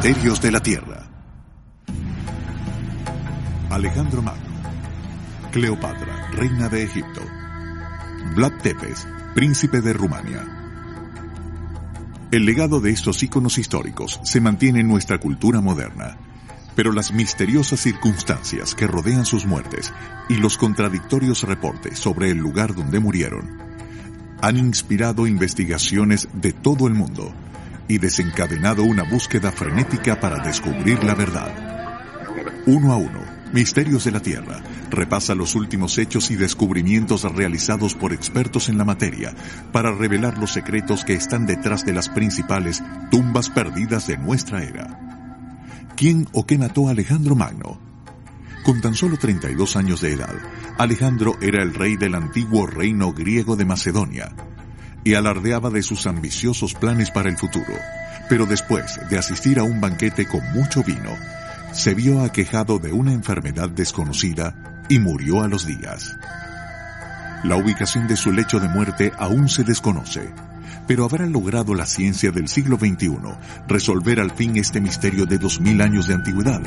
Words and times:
Misterios 0.00 0.40
de 0.40 0.52
la 0.52 0.60
Tierra. 0.60 1.10
Alejandro 3.68 4.22
Magno. 4.22 4.60
Cleopatra, 5.50 6.30
reina 6.30 6.68
de 6.68 6.84
Egipto. 6.84 7.20
Vlad 8.36 8.52
Tepes, 8.62 9.08
príncipe 9.34 9.80
de 9.80 9.92
Rumania. 9.92 10.46
El 12.30 12.44
legado 12.44 12.78
de 12.80 12.92
estos 12.92 13.24
íconos 13.24 13.58
históricos 13.58 14.20
se 14.22 14.40
mantiene 14.40 14.82
en 14.82 14.88
nuestra 14.88 15.18
cultura 15.18 15.60
moderna, 15.60 16.16
pero 16.76 16.92
las 16.92 17.12
misteriosas 17.12 17.80
circunstancias 17.80 18.76
que 18.76 18.86
rodean 18.86 19.26
sus 19.26 19.46
muertes 19.46 19.92
y 20.28 20.36
los 20.36 20.58
contradictorios 20.58 21.42
reportes 21.42 21.98
sobre 21.98 22.30
el 22.30 22.38
lugar 22.38 22.76
donde 22.76 23.00
murieron 23.00 23.58
han 24.42 24.58
inspirado 24.58 25.26
investigaciones 25.26 26.28
de 26.34 26.52
todo 26.52 26.86
el 26.86 26.94
mundo 26.94 27.34
y 27.88 27.98
desencadenado 27.98 28.84
una 28.84 29.02
búsqueda 29.02 29.50
frenética 29.50 30.20
para 30.20 30.44
descubrir 30.44 31.02
la 31.02 31.14
verdad. 31.14 31.52
Uno 32.66 32.92
a 32.92 32.96
uno, 32.96 33.38
Misterios 33.52 34.04
de 34.04 34.10
la 34.10 34.20
Tierra 34.20 34.62
repasa 34.90 35.34
los 35.34 35.54
últimos 35.54 35.96
hechos 35.96 36.30
y 36.30 36.36
descubrimientos 36.36 37.22
realizados 37.22 37.94
por 37.94 38.12
expertos 38.12 38.68
en 38.68 38.76
la 38.76 38.84
materia 38.84 39.34
para 39.72 39.90
revelar 39.90 40.36
los 40.36 40.52
secretos 40.52 41.04
que 41.04 41.14
están 41.14 41.46
detrás 41.46 41.86
de 41.86 41.94
las 41.94 42.10
principales 42.10 42.82
tumbas 43.10 43.48
perdidas 43.48 44.06
de 44.06 44.18
nuestra 44.18 44.62
era. 44.62 44.98
¿Quién 45.96 46.28
o 46.32 46.44
qué 46.44 46.58
mató 46.58 46.88
a 46.88 46.90
Alejandro 46.90 47.34
Magno? 47.34 47.80
Con 48.64 48.82
tan 48.82 48.94
solo 48.94 49.16
32 49.16 49.76
años 49.76 50.02
de 50.02 50.12
edad, 50.12 50.34
Alejandro 50.76 51.38
era 51.40 51.62
el 51.62 51.72
rey 51.72 51.96
del 51.96 52.14
antiguo 52.14 52.66
reino 52.66 53.14
griego 53.14 53.56
de 53.56 53.64
Macedonia 53.64 54.34
y 55.08 55.14
alardeaba 55.14 55.70
de 55.70 55.82
sus 55.82 56.06
ambiciosos 56.06 56.74
planes 56.74 57.10
para 57.10 57.30
el 57.30 57.38
futuro. 57.38 57.72
Pero 58.28 58.44
después 58.44 59.00
de 59.08 59.16
asistir 59.16 59.58
a 59.58 59.62
un 59.62 59.80
banquete 59.80 60.26
con 60.26 60.42
mucho 60.52 60.84
vino, 60.84 61.16
se 61.72 61.94
vio 61.94 62.20
aquejado 62.20 62.78
de 62.78 62.92
una 62.92 63.14
enfermedad 63.14 63.70
desconocida 63.70 64.54
y 64.86 64.98
murió 64.98 65.40
a 65.42 65.48
los 65.48 65.64
días. 65.64 66.14
La 67.42 67.56
ubicación 67.56 68.06
de 68.06 68.18
su 68.18 68.32
lecho 68.32 68.60
de 68.60 68.68
muerte 68.68 69.10
aún 69.16 69.48
se 69.48 69.64
desconoce, 69.64 70.30
pero 70.86 71.06
habrá 71.06 71.24
logrado 71.24 71.74
la 71.74 71.86
ciencia 71.86 72.30
del 72.30 72.46
siglo 72.46 72.76
XXI 72.76 73.16
resolver 73.66 74.20
al 74.20 74.32
fin 74.32 74.58
este 74.58 74.78
misterio 74.78 75.24
de 75.24 75.38
dos 75.38 75.58
mil 75.58 75.80
años 75.80 76.06
de 76.06 76.14
antigüedad. 76.16 76.60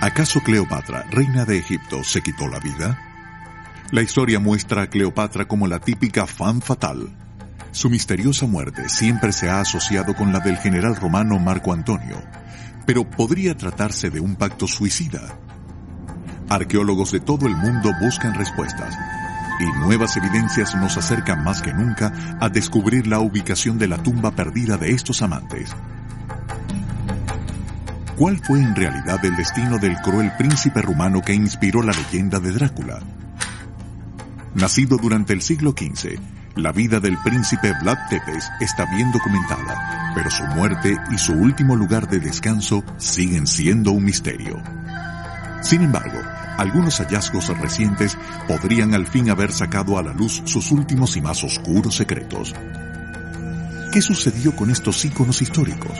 ¿Acaso 0.00 0.40
Cleopatra, 0.40 1.04
reina 1.10 1.44
de 1.44 1.58
Egipto, 1.58 2.02
se 2.02 2.22
quitó 2.22 2.48
la 2.48 2.60
vida? 2.60 3.05
La 3.92 4.02
historia 4.02 4.40
muestra 4.40 4.82
a 4.82 4.86
Cleopatra 4.88 5.46
como 5.46 5.68
la 5.68 5.78
típica 5.78 6.26
fan 6.26 6.60
fatal. 6.60 7.08
Su 7.70 7.88
misteriosa 7.88 8.46
muerte 8.46 8.88
siempre 8.88 9.32
se 9.32 9.48
ha 9.48 9.60
asociado 9.60 10.14
con 10.16 10.32
la 10.32 10.40
del 10.40 10.56
general 10.56 10.96
romano 10.96 11.38
Marco 11.38 11.72
Antonio, 11.72 12.20
pero 12.84 13.08
podría 13.08 13.56
tratarse 13.56 14.10
de 14.10 14.18
un 14.18 14.34
pacto 14.34 14.66
suicida. 14.66 15.38
Arqueólogos 16.48 17.12
de 17.12 17.20
todo 17.20 17.46
el 17.46 17.54
mundo 17.54 17.92
buscan 18.00 18.34
respuestas 18.34 18.98
y 19.60 19.78
nuevas 19.78 20.16
evidencias 20.16 20.74
nos 20.74 20.96
acercan 20.96 21.44
más 21.44 21.62
que 21.62 21.72
nunca 21.72 22.12
a 22.40 22.48
descubrir 22.48 23.06
la 23.06 23.20
ubicación 23.20 23.78
de 23.78 23.86
la 23.86 24.02
tumba 24.02 24.32
perdida 24.32 24.76
de 24.78 24.90
estos 24.90 25.22
amantes. 25.22 25.70
¿Cuál 28.16 28.38
fue 28.38 28.60
en 28.60 28.74
realidad 28.74 29.24
el 29.24 29.36
destino 29.36 29.78
del 29.78 29.96
cruel 29.98 30.32
príncipe 30.36 30.82
rumano 30.82 31.22
que 31.22 31.34
inspiró 31.34 31.82
la 31.82 31.92
leyenda 31.92 32.40
de 32.40 32.50
Drácula? 32.50 32.98
Nacido 34.56 34.96
durante 34.96 35.34
el 35.34 35.42
siglo 35.42 35.72
XV, 35.72 36.18
la 36.54 36.72
vida 36.72 36.98
del 36.98 37.18
príncipe 37.22 37.74
Vlad 37.82 37.98
Tepes 38.08 38.48
está 38.58 38.86
bien 38.86 39.12
documentada, 39.12 40.12
pero 40.14 40.30
su 40.30 40.44
muerte 40.46 40.96
y 41.12 41.18
su 41.18 41.34
último 41.34 41.76
lugar 41.76 42.08
de 42.08 42.20
descanso 42.20 42.82
siguen 42.96 43.46
siendo 43.46 43.92
un 43.92 44.02
misterio. 44.02 44.56
Sin 45.60 45.82
embargo, 45.82 46.18
algunos 46.56 47.00
hallazgos 47.00 47.48
recientes 47.58 48.16
podrían 48.48 48.94
al 48.94 49.06
fin 49.06 49.28
haber 49.28 49.52
sacado 49.52 49.98
a 49.98 50.02
la 50.02 50.14
luz 50.14 50.40
sus 50.46 50.72
últimos 50.72 51.18
y 51.18 51.20
más 51.20 51.44
oscuros 51.44 51.94
secretos. 51.94 52.54
¿Qué 53.92 54.00
sucedió 54.00 54.56
con 54.56 54.70
estos 54.70 55.04
íconos 55.04 55.42
históricos? 55.42 55.98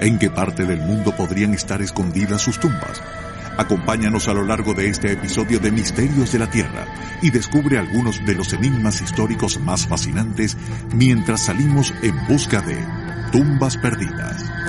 ¿En 0.00 0.18
qué 0.18 0.30
parte 0.30 0.64
del 0.64 0.80
mundo 0.80 1.14
podrían 1.14 1.52
estar 1.52 1.82
escondidas 1.82 2.40
sus 2.40 2.58
tumbas? 2.58 3.02
Acompáñanos 3.58 4.28
a 4.28 4.34
lo 4.34 4.44
largo 4.44 4.74
de 4.74 4.88
este 4.88 5.12
episodio 5.12 5.58
de 5.58 5.70
Misterios 5.70 6.32
de 6.32 6.38
la 6.38 6.50
Tierra 6.50 6.86
y 7.20 7.30
descubre 7.30 7.78
algunos 7.78 8.24
de 8.24 8.34
los 8.34 8.52
enigmas 8.52 9.00
históricos 9.02 9.60
más 9.60 9.86
fascinantes 9.86 10.56
mientras 10.94 11.42
salimos 11.42 11.92
en 12.02 12.14
busca 12.26 12.62
de 12.62 12.78
tumbas 13.30 13.76
perdidas. 13.76 14.61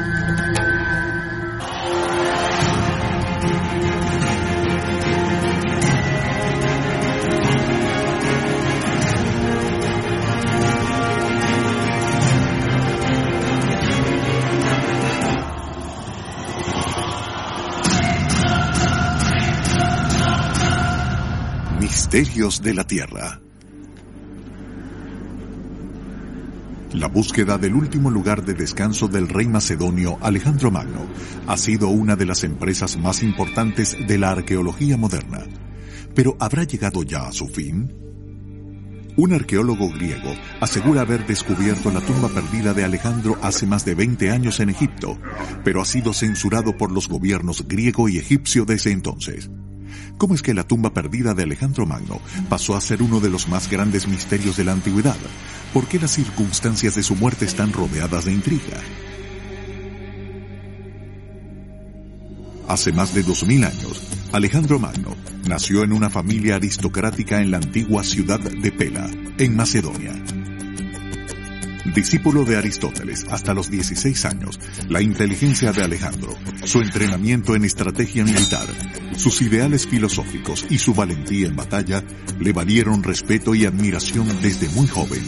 De 22.13 22.75
la 22.75 22.85
Tierra. 22.85 23.41
La 26.94 27.07
búsqueda 27.07 27.57
del 27.57 27.74
último 27.74 28.12
lugar 28.12 28.46
de 28.46 28.53
descanso 28.53 29.07
del 29.07 29.28
rey 29.28 29.47
macedonio 29.47 30.19
Alejandro 30.22 30.69
Magno 30.69 31.07
ha 31.47 31.57
sido 31.57 31.88
una 31.88 32.16
de 32.16 32.28
las 32.28 32.44
empresas 32.44 32.97
más 32.97 33.24
importantes 33.24 33.97
de 34.07 34.19
la 34.19 34.29
arqueología 34.29 34.96
moderna. 34.96 35.40
Pero 36.13 36.38
¿habrá 36.40 36.66
llegado 36.66 37.01
ya 37.01 37.24
a 37.24 37.31
su 37.31 37.47
fin? 37.47 37.91
Un 39.18 39.34
arqueólogo 39.34 39.90
griego 39.90 40.35
asegura 40.62 41.01
haber 41.01 41.25
descubierto 41.25 41.91
la 41.91 42.01
tumba 42.01 42.30
perdida 42.30 42.75
de 42.75 42.84
Alejandro 42.84 43.40
hace 43.41 43.66
más 43.66 43.85
de 43.85 43.95
20 43.95 44.30
años 44.30 44.59
en 44.59 44.69
Egipto, 44.69 45.18
pero 45.63 45.81
ha 45.81 45.85
sido 45.85 46.13
censurado 46.13 46.78
por 46.78 46.91
los 46.91 47.09
gobiernos 47.09 47.68
griego 47.68 48.07
y 48.07 48.19
egipcio 48.19 48.66
desde 48.66 48.91
entonces. 48.91 49.50
¿Cómo 50.23 50.35
es 50.35 50.41
que 50.41 50.53
la 50.53 50.63
tumba 50.63 50.94
perdida 50.94 51.34
de 51.34 51.44
Alejandro 51.44 51.85
Magno 51.85 52.22
pasó 52.47 52.78
a 52.78 52.79
ser 52.79 53.03
uno 53.03 53.19
de 53.19 53.29
los 53.29 53.50
más 53.50 53.69
grandes 53.69 54.07
misterios 54.07 54.56
de 54.56 54.63
la 54.63 54.72
antigüedad? 54.72 55.17
¿Por 55.73 55.85
qué 55.85 56.00
las 56.00 56.11
circunstancias 56.11 56.95
de 56.95 57.03
su 57.03 57.17
muerte 57.17 57.44
están 57.44 57.73
rodeadas 57.73 58.23
de 58.23 58.31
intriga? 58.31 58.78
Hace 62.69 62.94
más 62.94 63.13
de 63.13 63.23
dos 63.23 63.45
mil 63.45 63.66
años, 63.66 64.01
Alejandro 64.31 64.79
Magno 64.79 65.13
nació 65.45 65.83
en 65.83 65.91
una 65.91 66.09
familia 66.09 66.56
aristocrática 66.56 67.41
en 67.41 67.51
la 67.51 67.57
antigua 67.57 68.01
ciudad 68.06 68.39
de 68.39 68.72
Pela, 68.72 69.12
en 69.38 69.57
Macedonia. 69.57 70.13
Discípulo 71.85 72.45
de 72.45 72.55
Aristóteles 72.55 73.25
hasta 73.29 73.53
los 73.53 73.69
16 73.69 74.25
años, 74.25 74.59
la 74.88 75.01
inteligencia 75.01 75.73
de 75.73 75.83
Alejandro, 75.83 76.33
su 76.63 76.79
entrenamiento 76.79 77.55
en 77.55 77.66
estrategia 77.66 78.23
militar, 78.23 78.66
sus 79.17 79.41
ideales 79.41 79.85
filosóficos 79.85 80.66
y 80.69 80.77
su 80.77 80.94
valentía 80.94 81.47
en 81.47 81.57
batalla 81.57 82.01
le 82.39 82.53
valieron 82.53 83.03
respeto 83.03 83.53
y 83.53 83.66
admiración 83.66 84.27
desde 84.41 84.69
muy 84.69 84.88
joven. 84.88 85.23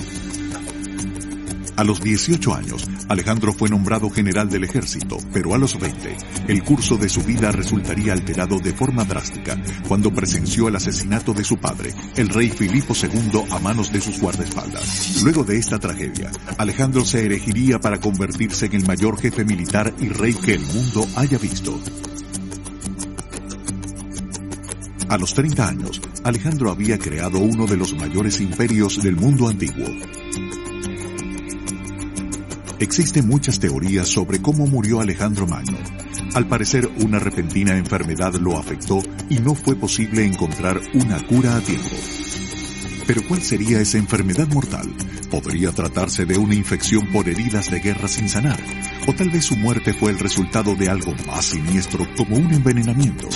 A 1.78 1.84
los 1.84 2.00
18 2.02 2.56
años, 2.56 2.90
Alejandro 3.10 3.54
fue 3.54 3.70
nombrado 3.70 4.10
general 4.10 4.50
del 4.50 4.64
ejército, 4.64 5.18
pero 5.34 5.54
a 5.54 5.58
los 5.58 5.78
20, 5.78 6.16
el 6.48 6.64
curso 6.64 6.96
de 6.96 7.10
su 7.10 7.22
vida 7.22 7.52
resultaría 7.52 8.14
alterado 8.14 8.60
de 8.60 8.72
forma 8.72 9.04
drástica 9.04 9.62
cuando 9.88 10.14
presenció 10.14 10.70
el 10.70 10.78
asesinato 10.78 11.34
de 11.34 11.44
su 11.44 11.58
padre, 11.58 11.94
el 12.16 12.30
rey 12.30 12.50
Filipo 12.50 12.94
II, 12.94 13.42
a 13.52 13.60
manos 13.60 13.92
de 13.92 14.00
sus 14.00 14.22
guardaespaldas. 14.22 15.22
Luego 15.24 15.44
de 15.44 15.58
esta 15.58 15.78
tragedia, 15.78 16.32
Alejandro 16.58 17.04
se 17.04 17.26
erigiría 17.26 17.80
para 17.80 18.00
convertirse 18.00 18.68
en 18.68 18.76
el 18.76 18.88
mayor 18.88 19.20
jefe 19.20 19.44
militar 19.44 19.94
y 20.00 20.08
rey 20.08 20.34
que 20.34 20.54
el 20.54 20.62
mundo 20.62 21.06
haya 21.18 21.38
visto. 21.38 21.78
A 25.10 25.18
los 25.18 25.34
30 25.34 25.68
años, 25.68 26.02
Alejandro 26.24 26.72
había 26.72 26.98
creado 26.98 27.40
uno 27.40 27.68
de 27.68 27.78
los 27.78 27.94
mayores 27.96 28.40
imperios 28.42 29.02
del 29.04 29.16
mundo 29.16 29.48
antiguo. 29.48 29.86
Existen 32.86 33.28
muchas 33.28 33.60
teorías 33.60 34.08
sobre 34.08 34.44
cómo 34.44 34.68
murió 34.68 35.02
Alejandro 35.02 35.48
Magno. 35.48 35.80
Al 36.36 36.48
parecer, 36.48 36.88
una 37.04 37.18
repentina 37.18 37.76
enfermedad 37.76 38.36
lo 38.36 38.60
afectó 38.60 39.00
y 39.28 39.40
no 39.40 39.56
fue 39.56 39.76
posible 39.76 40.24
encontrar 40.24 40.80
una 40.94 41.20
cura 41.26 41.56
a 41.56 41.62
tiempo. 41.62 41.90
Pero 43.08 43.24
¿cuál 43.28 43.42
sería 43.42 43.82
esa 43.82 43.98
enfermedad 43.98 44.48
mortal? 44.50 44.88
¿Podría 45.32 45.72
tratarse 45.72 46.26
de 46.26 46.38
una 46.38 46.54
infección 46.54 47.12
por 47.12 47.28
heridas 47.28 47.72
de 47.72 47.80
guerra 47.80 48.08
sin 48.08 48.30
sanar? 48.30 48.60
¿O 49.08 49.14
tal 49.14 49.32
vez 49.32 49.46
su 49.46 49.56
muerte 49.56 49.92
fue 49.92 50.12
el 50.12 50.20
resultado 50.20 50.76
de 50.76 50.88
algo 50.88 51.16
más 51.26 51.46
siniestro 51.46 52.06
como 52.16 52.36
un 52.38 52.54
envenenamiento? 52.54 53.28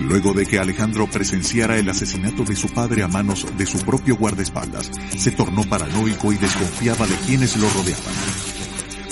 Luego 0.00 0.34
de 0.34 0.46
que 0.46 0.58
Alejandro 0.58 1.06
presenciara 1.06 1.78
el 1.78 1.88
asesinato 1.88 2.44
de 2.44 2.54
su 2.54 2.68
padre 2.68 3.02
a 3.02 3.08
manos 3.08 3.46
de 3.56 3.66
su 3.66 3.78
propio 3.78 4.16
guardaespaldas, 4.16 4.90
se 5.16 5.30
tornó 5.30 5.64
paranoico 5.64 6.32
y 6.32 6.36
desconfiaba 6.36 7.06
de 7.06 7.16
quienes 7.26 7.56
lo 7.56 7.68
rodeaban. 7.70 8.14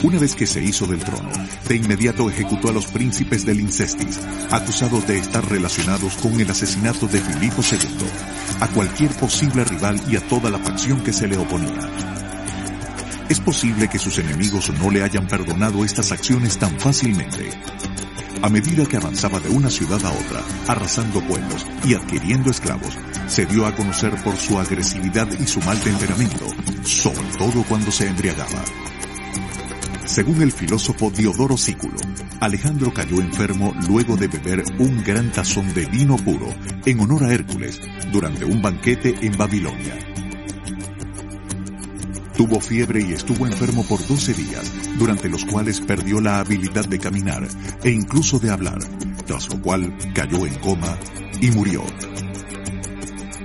Una 0.03 0.19
vez 0.19 0.37
que 0.37 0.47
se 0.47 0.63
hizo 0.63 0.87
del 0.87 1.01
trono, 1.01 1.31
de 1.67 1.77
inmediato 1.77 2.29
ejecutó 2.29 2.69
a 2.69 2.73
los 2.73 2.87
príncipes 2.89 3.47
del 3.47 3.61
Incestis, 3.61 4.21
acusados 4.51 5.07
de 5.07 5.17
estar 5.17 5.49
relacionados 5.49 6.17
con 6.17 6.39
el 6.39 6.51
asesinato 6.51 7.07
de 7.07 7.21
Filipo 7.21 7.63
II, 7.63 8.07
a 8.61 8.69
cualquier 8.69 9.11
posible 9.13 9.65
rival 9.65 9.99
y 10.07 10.17
a 10.17 10.29
toda 10.29 10.51
la 10.51 10.59
facción 10.59 11.03
que 11.03 11.15
se 11.15 11.27
le 11.27 11.39
oponía. 11.39 11.91
Es 13.31 13.41
posible 13.41 13.89
que 13.89 13.99
sus 13.99 14.19
enemigos 14.19 14.71
no 14.79 14.91
le 14.91 15.03
hayan 15.03 15.27
perdonado 15.27 15.83
estas 15.83 16.13
acciones 16.13 16.59
tan 16.59 16.79
fácilmente. 16.79 17.49
A 18.43 18.49
medida 18.49 18.85
que 18.87 18.97
avanzaba 18.97 19.41
de 19.41 19.49
una 19.49 19.71
ciudad 19.71 20.05
a 20.05 20.13
otra, 20.13 20.41
arrasando 20.69 21.21
pueblos 21.27 21.67
y 21.85 21.95
adquiriendo 21.95 22.51
esclavos, 22.51 22.97
se 23.27 23.47
dio 23.47 23.67
a 23.67 23.75
conocer 23.75 24.15
por 24.23 24.37
su 24.37 24.59
agresividad 24.59 25.29
y 25.39 25.47
su 25.47 25.61
mal 25.61 25.79
temperamento, 25.81 26.47
sobre 26.83 27.29
todo 27.39 27.65
cuando 27.69 27.91
se 27.91 28.07
embriagaba. 28.07 28.63
Según 30.05 30.43
el 30.43 30.53
filósofo 30.53 31.11
Diodoro 31.11 31.57
Sículo, 31.57 31.97
Alejandro 32.41 32.93
cayó 32.93 33.21
enfermo 33.21 33.75
luego 33.89 34.17
de 34.17 34.29
beber 34.29 34.63
un 34.79 35.03
gran 35.03 35.33
tazón 35.33 35.73
de 35.73 35.87
vino 35.87 36.17
puro 36.17 36.55
en 36.85 37.01
honor 37.01 37.25
a 37.25 37.33
Hércules 37.33 37.81
durante 38.13 38.45
un 38.45 38.61
banquete 38.61 39.15
en 39.23 39.37
Babilonia. 39.37 40.14
Tuvo 42.45 42.61
fiebre 42.61 43.01
y 43.01 43.15
estuvo 43.15 43.47
enfermo 43.47 43.83
por 43.85 44.07
12 44.07 44.35
días, 44.35 44.71
durante 44.99 45.31
los 45.31 45.47
cuales 45.47 45.81
perdió 45.81 46.21
la 46.21 46.41
habilidad 46.41 46.85
de 46.87 46.99
caminar 46.99 47.49
e 47.83 47.89
incluso 47.89 48.39
de 48.39 48.51
hablar, 48.51 48.81
tras 49.27 49.49
lo 49.49 49.63
cual 49.63 49.97
cayó 50.15 50.45
en 50.45 50.53
coma 50.57 50.99
y 51.41 51.51
murió. 51.53 51.83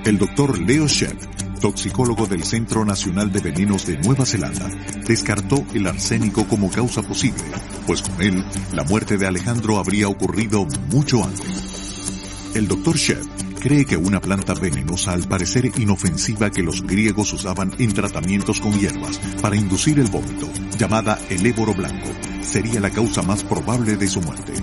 El 0.04 0.18
doctor 0.18 0.60
Leo 0.60 0.86
Shep, 0.86 1.18
toxicólogo 1.62 2.28
del 2.28 2.44
Centro 2.44 2.84
Nacional 2.84 3.32
de 3.32 3.40
Venenos 3.40 3.86
de 3.86 3.98
Nueva 4.00 4.26
Zelanda, 4.26 4.70
descartó 5.08 5.64
el 5.74 5.88
arsénico 5.88 6.46
como 6.46 6.70
causa 6.70 7.02
posible, 7.02 7.46
pues 7.88 8.02
con 8.02 8.22
él 8.22 8.44
la 8.74 8.84
muerte 8.84 9.18
de 9.18 9.28
Alejandro 9.28 9.78
habría 9.78 10.10
ocurrido 10.10 10.68
mucho 10.92 11.24
antes. 11.24 12.52
El 12.54 12.68
doctor 12.68 12.98
Shep 12.98 13.39
cree 13.60 13.86
que 13.86 13.98
una 13.98 14.22
planta 14.22 14.54
venenosa 14.54 15.12
al 15.12 15.28
parecer 15.28 15.70
inofensiva 15.78 16.50
que 16.50 16.64
los 16.64 16.82
griegos 16.82 17.34
usaban 17.34 17.74
en 17.78 17.94
tratamientos 17.94 18.62
con 18.62 18.80
hierbas 18.80 19.20
para 19.42 19.56
inducir 19.56 20.00
el 20.00 20.08
vómito, 20.08 20.50
llamada 20.78 21.20
el 21.30 21.46
éboro 21.46 21.74
blanco, 21.74 22.10
sería 22.42 22.80
la 22.80 22.90
causa 22.90 23.22
más 23.22 23.44
probable 23.44 23.98
de 23.98 24.08
su 24.08 24.22
muerte. 24.22 24.54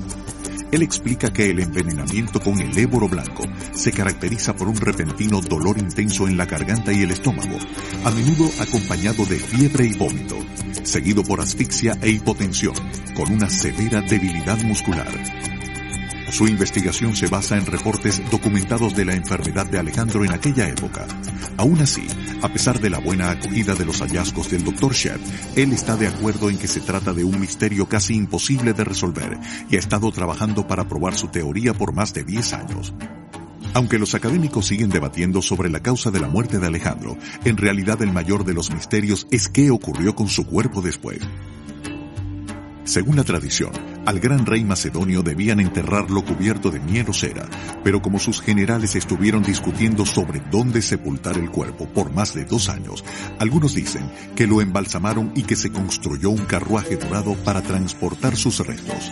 Él 0.72 0.82
explica 0.82 1.32
que 1.32 1.50
el 1.50 1.60
envenenamiento 1.60 2.40
con 2.40 2.58
el 2.58 2.76
éboro 2.76 3.08
blanco 3.08 3.44
se 3.72 3.92
caracteriza 3.92 4.56
por 4.56 4.68
un 4.68 4.76
repentino 4.76 5.40
dolor 5.40 5.78
intenso 5.78 6.26
en 6.26 6.36
la 6.36 6.46
garganta 6.46 6.92
y 6.92 7.02
el 7.02 7.12
estómago, 7.12 7.58
a 8.04 8.10
menudo 8.10 8.50
acompañado 8.60 9.24
de 9.26 9.38
fiebre 9.38 9.86
y 9.86 9.92
vómito, 9.92 10.36
seguido 10.82 11.22
por 11.22 11.40
asfixia 11.40 11.96
e 12.02 12.10
hipotensión, 12.10 12.74
con 13.14 13.32
una 13.32 13.48
severa 13.48 14.00
debilidad 14.00 14.58
muscular. 14.62 15.55
Su 16.30 16.48
investigación 16.48 17.14
se 17.14 17.28
basa 17.28 17.56
en 17.56 17.66
reportes 17.66 18.20
documentados 18.30 18.94
de 18.96 19.04
la 19.04 19.14
enfermedad 19.14 19.66
de 19.66 19.78
Alejandro 19.78 20.24
en 20.24 20.32
aquella 20.32 20.68
época. 20.68 21.06
Aún 21.56 21.80
así, 21.80 22.06
a 22.42 22.48
pesar 22.48 22.80
de 22.80 22.90
la 22.90 22.98
buena 22.98 23.30
acogida 23.30 23.74
de 23.74 23.84
los 23.84 24.00
hallazgos 24.00 24.50
del 24.50 24.64
Dr. 24.64 24.92
Shep, 24.92 25.20
él 25.54 25.72
está 25.72 25.96
de 25.96 26.08
acuerdo 26.08 26.50
en 26.50 26.58
que 26.58 26.66
se 26.68 26.80
trata 26.80 27.12
de 27.12 27.24
un 27.24 27.40
misterio 27.40 27.88
casi 27.88 28.14
imposible 28.14 28.72
de 28.72 28.84
resolver 28.84 29.38
y 29.70 29.76
ha 29.76 29.78
estado 29.78 30.10
trabajando 30.10 30.66
para 30.66 30.88
probar 30.88 31.14
su 31.14 31.28
teoría 31.28 31.74
por 31.74 31.94
más 31.94 32.12
de 32.12 32.24
10 32.24 32.52
años. 32.54 32.92
Aunque 33.72 33.98
los 33.98 34.14
académicos 34.14 34.66
siguen 34.66 34.90
debatiendo 34.90 35.42
sobre 35.42 35.70
la 35.70 35.80
causa 35.80 36.10
de 36.10 36.20
la 36.20 36.28
muerte 36.28 36.58
de 36.58 36.66
Alejandro, 36.66 37.16
en 37.44 37.56
realidad 37.56 38.02
el 38.02 38.12
mayor 38.12 38.44
de 38.44 38.54
los 38.54 38.72
misterios 38.72 39.26
es 39.30 39.48
qué 39.48 39.70
ocurrió 39.70 40.14
con 40.14 40.28
su 40.28 40.44
cuerpo 40.46 40.82
después. 40.82 41.20
Según 42.84 43.16
la 43.16 43.24
tradición, 43.24 43.72
al 44.06 44.20
gran 44.20 44.46
rey 44.46 44.64
macedonio 44.64 45.22
debían 45.22 45.60
enterrarlo 45.60 46.24
cubierto 46.24 46.70
de 46.70 46.80
miel 46.80 47.06
o 47.08 47.12
cera, 47.12 47.46
pero 47.84 48.00
como 48.00 48.18
sus 48.18 48.40
generales 48.40 48.94
estuvieron 48.94 49.42
discutiendo 49.42 50.06
sobre 50.06 50.40
dónde 50.50 50.80
sepultar 50.80 51.36
el 51.36 51.50
cuerpo 51.50 51.86
por 51.88 52.12
más 52.12 52.32
de 52.32 52.44
dos 52.44 52.68
años, 52.68 53.04
algunos 53.38 53.74
dicen 53.74 54.10
que 54.34 54.46
lo 54.46 54.60
embalsamaron 54.60 55.32
y 55.34 55.42
que 55.42 55.56
se 55.56 55.70
construyó 55.70 56.30
un 56.30 56.46
carruaje 56.46 56.96
dorado 56.96 57.34
para 57.44 57.62
transportar 57.62 58.36
sus 58.36 58.64
restos. 58.64 59.10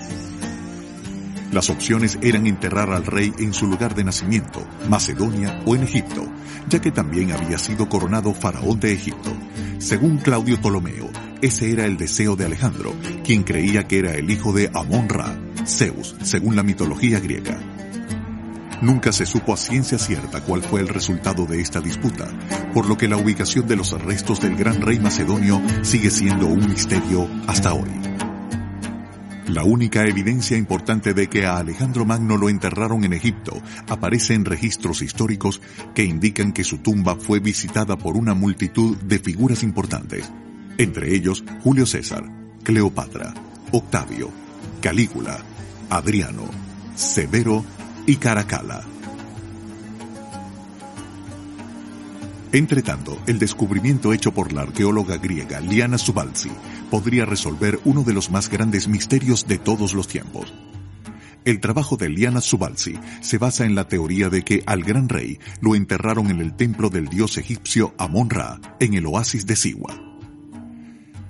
Las 1.55 1.71
opciones 1.71 2.19
eran 2.21 2.47
enterrar 2.47 2.91
al 2.91 3.07
rey 3.07 3.33
en 3.39 3.53
su 3.53 3.67
lugar 3.67 3.95
de 3.95 4.03
nacimiento, 4.03 4.67
Macedonia 4.89 5.61
o 5.67 5.77
en 5.77 5.85
Egipto, 5.85 6.27
ya 6.69 6.81
que 6.81 6.91
también 6.91 7.31
había 7.31 7.59
sido 7.59 7.89
coronado 7.89 8.35
faraón 8.35 8.81
de 8.81 8.93
Egipto. 8.93 9.33
Según 9.79 10.19
Claudio 10.19 10.59
Ptolomeo, 10.59 11.11
ese 11.45 11.71
era 11.71 11.85
el 11.85 11.99
deseo 11.99 12.37
de 12.37 12.47
Alejandro, 12.47 12.95
quien 13.23 13.43
creía 13.43 13.87
que 13.87 13.99
era 13.99 14.15
el 14.15 14.31
hijo 14.31 14.55
de 14.55 14.71
Amon-Ra, 14.73 15.39
Zeus, 15.67 16.17
según 16.23 16.57
la 16.57 16.63
mitología 16.63 17.21
griega. 17.21 17.61
Nunca 18.81 19.13
se 19.13 19.27
supo 19.27 19.53
a 19.53 19.59
ciencia 19.59 19.99
cierta 19.99 20.41
cuál 20.41 20.63
fue 20.63 20.81
el 20.81 20.89
resultado 20.89 21.45
de 21.45 21.61
esta 21.61 21.83
disputa, 21.83 22.29
por 22.73 22.89
lo 22.89 22.97
que 22.97 23.09
la 23.09 23.19
ubicación 23.19 23.69
de 23.69 23.77
los 23.77 23.93
restos 23.93 24.41
del 24.41 24.57
gran 24.57 24.81
rey 24.81 24.99
macedonio 24.99 25.61
sigue 25.83 26.11
siendo 26.11 26.47
un 26.47 26.67
misterio 26.67 27.29
hasta 27.47 27.75
hoy. 27.75 27.91
La 29.49 29.65
única 29.65 30.07
evidencia 30.07 30.57
importante 30.57 31.13
de 31.13 31.27
que 31.27 31.45
a 31.45 31.59
Alejandro 31.59 32.07
Magno 32.07 32.39
lo 32.39 32.49
enterraron 32.49 33.05
en 33.05 33.13
Egipto 33.13 33.61
aparece 33.91 34.33
en 34.33 34.47
registros 34.47 35.03
históricos 35.03 35.61
que 35.95 36.05
indican 36.05 36.53
que 36.53 36.65
su 36.65 36.79
tumba 36.79 37.17
fue 37.17 37.41
visitada 37.41 37.99
por 37.99 38.17
una 38.17 38.33
multitud 38.33 38.97
de 38.97 39.19
figuras 39.19 39.63
importantes, 39.63 40.33
entre 40.79 41.15
ellos 41.15 41.45
Julio 41.63 41.87
César, 41.87 42.25
Cleopatra, 42.63 43.35
Octavio, 43.73 44.31
Calígula, 44.81 45.39
Adriano, 45.91 46.45
Severo 46.95 47.65
y 48.07 48.17
Caracalla. 48.17 48.83
Entretanto, 52.53 53.19
el 53.27 53.41
descubrimiento 53.41 54.13
hecho 54.13 54.33
por 54.33 54.53
la 54.53 54.63
arqueóloga 54.63 55.17
griega 55.17 55.59
Liana 55.59 55.99
Subalzi 55.99 56.51
podría 56.89 57.25
resolver 57.25 57.81
uno 57.85 58.05
de 58.05 58.13
los 58.13 58.31
más 58.31 58.49
grandes 58.49 58.87
misterios 58.87 59.49
de 59.49 59.59
todos 59.59 59.93
los 59.93 60.07
tiempos. 60.07 60.55
El 61.45 61.59
trabajo 61.59 61.97
de 61.97 62.09
Liana 62.09 62.41
Subalzi 62.41 62.95
se 63.21 63.39
basa 63.39 63.65
en 63.65 63.75
la 63.75 63.89
teoría 63.89 64.31
de 64.31 64.43
que 64.43 64.63
al 64.67 64.85
gran 64.85 65.09
rey 65.09 65.41
lo 65.61 65.75
enterraron 65.75 66.31
en 66.31 66.41
el 66.41 66.55
templo 66.55 66.91
del 66.91 67.09
dios 67.09 67.39
egipcio 67.39 67.93
Amon-Ra, 67.99 68.61
en 68.79 68.95
el 68.95 69.07
oasis 69.07 69.47
de 69.47 69.57
Siwa. 69.57 70.14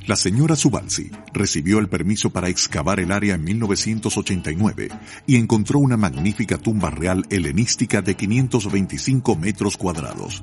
La 0.07 0.17
señora 0.17 0.55
Subalzi 0.55 1.11
recibió 1.33 1.79
el 1.79 1.89
permiso 1.89 2.29
para 2.29 2.51
excavar 2.51 3.01
el 3.01 3.11
área 3.11 3.37
en 3.37 3.45
1989 3.45 4.91
y 5.27 5.37
encontró 5.37 5.79
una 5.79 5.97
magnífica 5.97 6.59
tumba 6.59 6.91
real 6.91 7.25
helenística 7.31 8.03
de 8.03 8.15
525 8.15 9.35
metros 9.37 9.79
cuadrados. 9.79 10.43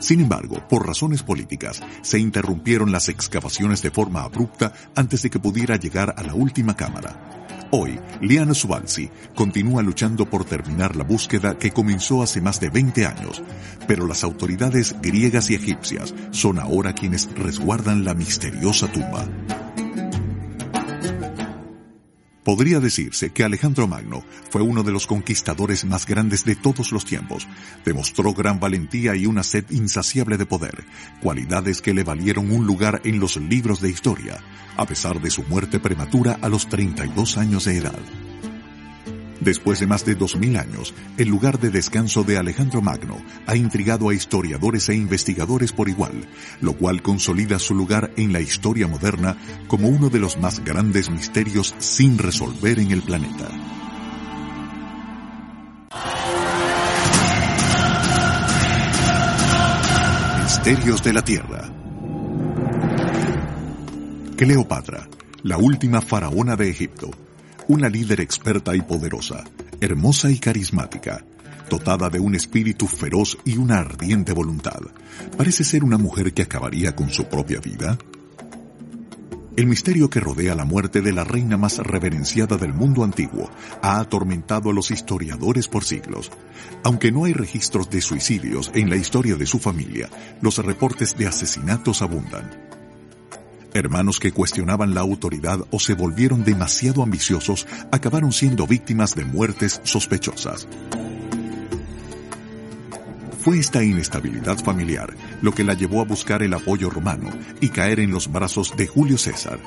Sin 0.00 0.18
embargo, 0.20 0.66
por 0.68 0.88
razones 0.88 1.22
políticas, 1.22 1.82
se 2.02 2.18
interrumpieron 2.18 2.90
las 2.90 3.08
excavaciones 3.08 3.80
de 3.80 3.92
forma 3.92 4.22
abrupta 4.22 4.72
antes 4.96 5.22
de 5.22 5.30
que 5.30 5.38
pudiera 5.38 5.76
llegar 5.76 6.12
a 6.16 6.24
la 6.24 6.34
última 6.34 6.74
cámara. 6.74 7.39
Hoy, 7.72 8.00
Liana 8.20 8.52
Subalzi 8.52 9.08
continúa 9.36 9.80
luchando 9.80 10.26
por 10.26 10.44
terminar 10.44 10.96
la 10.96 11.04
búsqueda 11.04 11.56
que 11.56 11.70
comenzó 11.70 12.20
hace 12.20 12.40
más 12.40 12.58
de 12.58 12.68
20 12.68 13.06
años, 13.06 13.42
pero 13.86 14.08
las 14.08 14.24
autoridades 14.24 14.96
griegas 15.00 15.50
y 15.50 15.54
egipcias 15.54 16.12
son 16.32 16.58
ahora 16.58 16.94
quienes 16.94 17.32
resguardan 17.32 18.04
la 18.04 18.14
misteriosa 18.14 18.90
tumba. 18.90 19.24
Podría 22.50 22.80
decirse 22.80 23.30
que 23.30 23.44
Alejandro 23.44 23.86
Magno 23.86 24.24
fue 24.50 24.60
uno 24.60 24.82
de 24.82 24.90
los 24.90 25.06
conquistadores 25.06 25.84
más 25.84 26.04
grandes 26.04 26.44
de 26.44 26.56
todos 26.56 26.90
los 26.90 27.04
tiempos. 27.04 27.46
Demostró 27.84 28.34
gran 28.34 28.58
valentía 28.58 29.14
y 29.14 29.24
una 29.24 29.44
sed 29.44 29.66
insaciable 29.70 30.36
de 30.36 30.46
poder, 30.46 30.82
cualidades 31.22 31.80
que 31.80 31.94
le 31.94 32.02
valieron 32.02 32.50
un 32.50 32.66
lugar 32.66 33.02
en 33.04 33.20
los 33.20 33.36
libros 33.36 33.80
de 33.80 33.90
historia, 33.90 34.42
a 34.76 34.84
pesar 34.84 35.20
de 35.20 35.30
su 35.30 35.44
muerte 35.44 35.78
prematura 35.78 36.40
a 36.42 36.48
los 36.48 36.68
32 36.68 37.38
años 37.38 37.66
de 37.66 37.76
edad. 37.76 38.00
Después 39.40 39.80
de 39.80 39.86
más 39.86 40.04
de 40.04 40.14
2000 40.14 40.56
años, 40.58 40.94
el 41.16 41.28
lugar 41.28 41.58
de 41.58 41.70
descanso 41.70 42.24
de 42.24 42.36
Alejandro 42.36 42.82
Magno 42.82 43.16
ha 43.46 43.56
intrigado 43.56 44.10
a 44.10 44.14
historiadores 44.14 44.88
e 44.90 44.94
investigadores 44.94 45.72
por 45.72 45.88
igual, 45.88 46.28
lo 46.60 46.74
cual 46.74 47.02
consolida 47.02 47.58
su 47.58 47.74
lugar 47.74 48.12
en 48.16 48.32
la 48.34 48.40
historia 48.40 48.86
moderna 48.86 49.36
como 49.66 49.88
uno 49.88 50.10
de 50.10 50.20
los 50.20 50.38
más 50.38 50.62
grandes 50.62 51.10
misterios 51.10 51.74
sin 51.78 52.18
resolver 52.18 52.78
en 52.78 52.90
el 52.90 53.02
planeta. 53.02 53.48
Misterios 60.42 61.02
de 61.02 61.12
la 61.14 61.22
Tierra. 61.22 61.70
Cleopatra, 64.36 65.08
la 65.42 65.56
última 65.56 66.02
faraona 66.02 66.56
de 66.56 66.68
Egipto, 66.68 67.10
una 67.70 67.88
líder 67.88 68.20
experta 68.20 68.74
y 68.74 68.82
poderosa, 68.82 69.44
hermosa 69.80 70.28
y 70.28 70.40
carismática, 70.40 71.24
dotada 71.68 72.10
de 72.10 72.18
un 72.18 72.34
espíritu 72.34 72.88
feroz 72.88 73.38
y 73.44 73.58
una 73.58 73.78
ardiente 73.78 74.32
voluntad. 74.32 74.80
Parece 75.36 75.62
ser 75.62 75.84
una 75.84 75.96
mujer 75.96 76.34
que 76.34 76.42
acabaría 76.42 76.96
con 76.96 77.10
su 77.10 77.26
propia 77.28 77.60
vida. 77.60 77.96
El 79.56 79.68
misterio 79.68 80.10
que 80.10 80.18
rodea 80.18 80.56
la 80.56 80.64
muerte 80.64 81.00
de 81.00 81.12
la 81.12 81.22
reina 81.22 81.56
más 81.56 81.78
reverenciada 81.78 82.56
del 82.56 82.74
mundo 82.74 83.04
antiguo 83.04 83.48
ha 83.82 84.00
atormentado 84.00 84.70
a 84.70 84.74
los 84.74 84.90
historiadores 84.90 85.68
por 85.68 85.84
siglos. 85.84 86.32
Aunque 86.82 87.12
no 87.12 87.26
hay 87.26 87.34
registros 87.34 87.88
de 87.88 88.00
suicidios 88.00 88.72
en 88.74 88.90
la 88.90 88.96
historia 88.96 89.36
de 89.36 89.46
su 89.46 89.60
familia, 89.60 90.10
los 90.40 90.58
reportes 90.58 91.16
de 91.16 91.28
asesinatos 91.28 92.02
abundan. 92.02 92.59
Hermanos 93.80 94.20
que 94.20 94.30
cuestionaban 94.30 94.94
la 94.94 95.00
autoridad 95.00 95.58
o 95.70 95.80
se 95.80 95.94
volvieron 95.94 96.44
demasiado 96.44 97.02
ambiciosos 97.02 97.66
acabaron 97.90 98.30
siendo 98.30 98.66
víctimas 98.66 99.14
de 99.14 99.24
muertes 99.24 99.80
sospechosas. 99.84 100.68
Fue 103.42 103.58
esta 103.58 103.82
inestabilidad 103.82 104.58
familiar 104.58 105.14
lo 105.40 105.52
que 105.52 105.64
la 105.64 105.72
llevó 105.72 106.02
a 106.02 106.04
buscar 106.04 106.42
el 106.42 106.52
apoyo 106.52 106.90
romano 106.90 107.30
y 107.62 107.70
caer 107.70 108.00
en 108.00 108.10
los 108.10 108.30
brazos 108.30 108.76
de 108.76 108.86
Julio 108.86 109.16
César. 109.16 109.58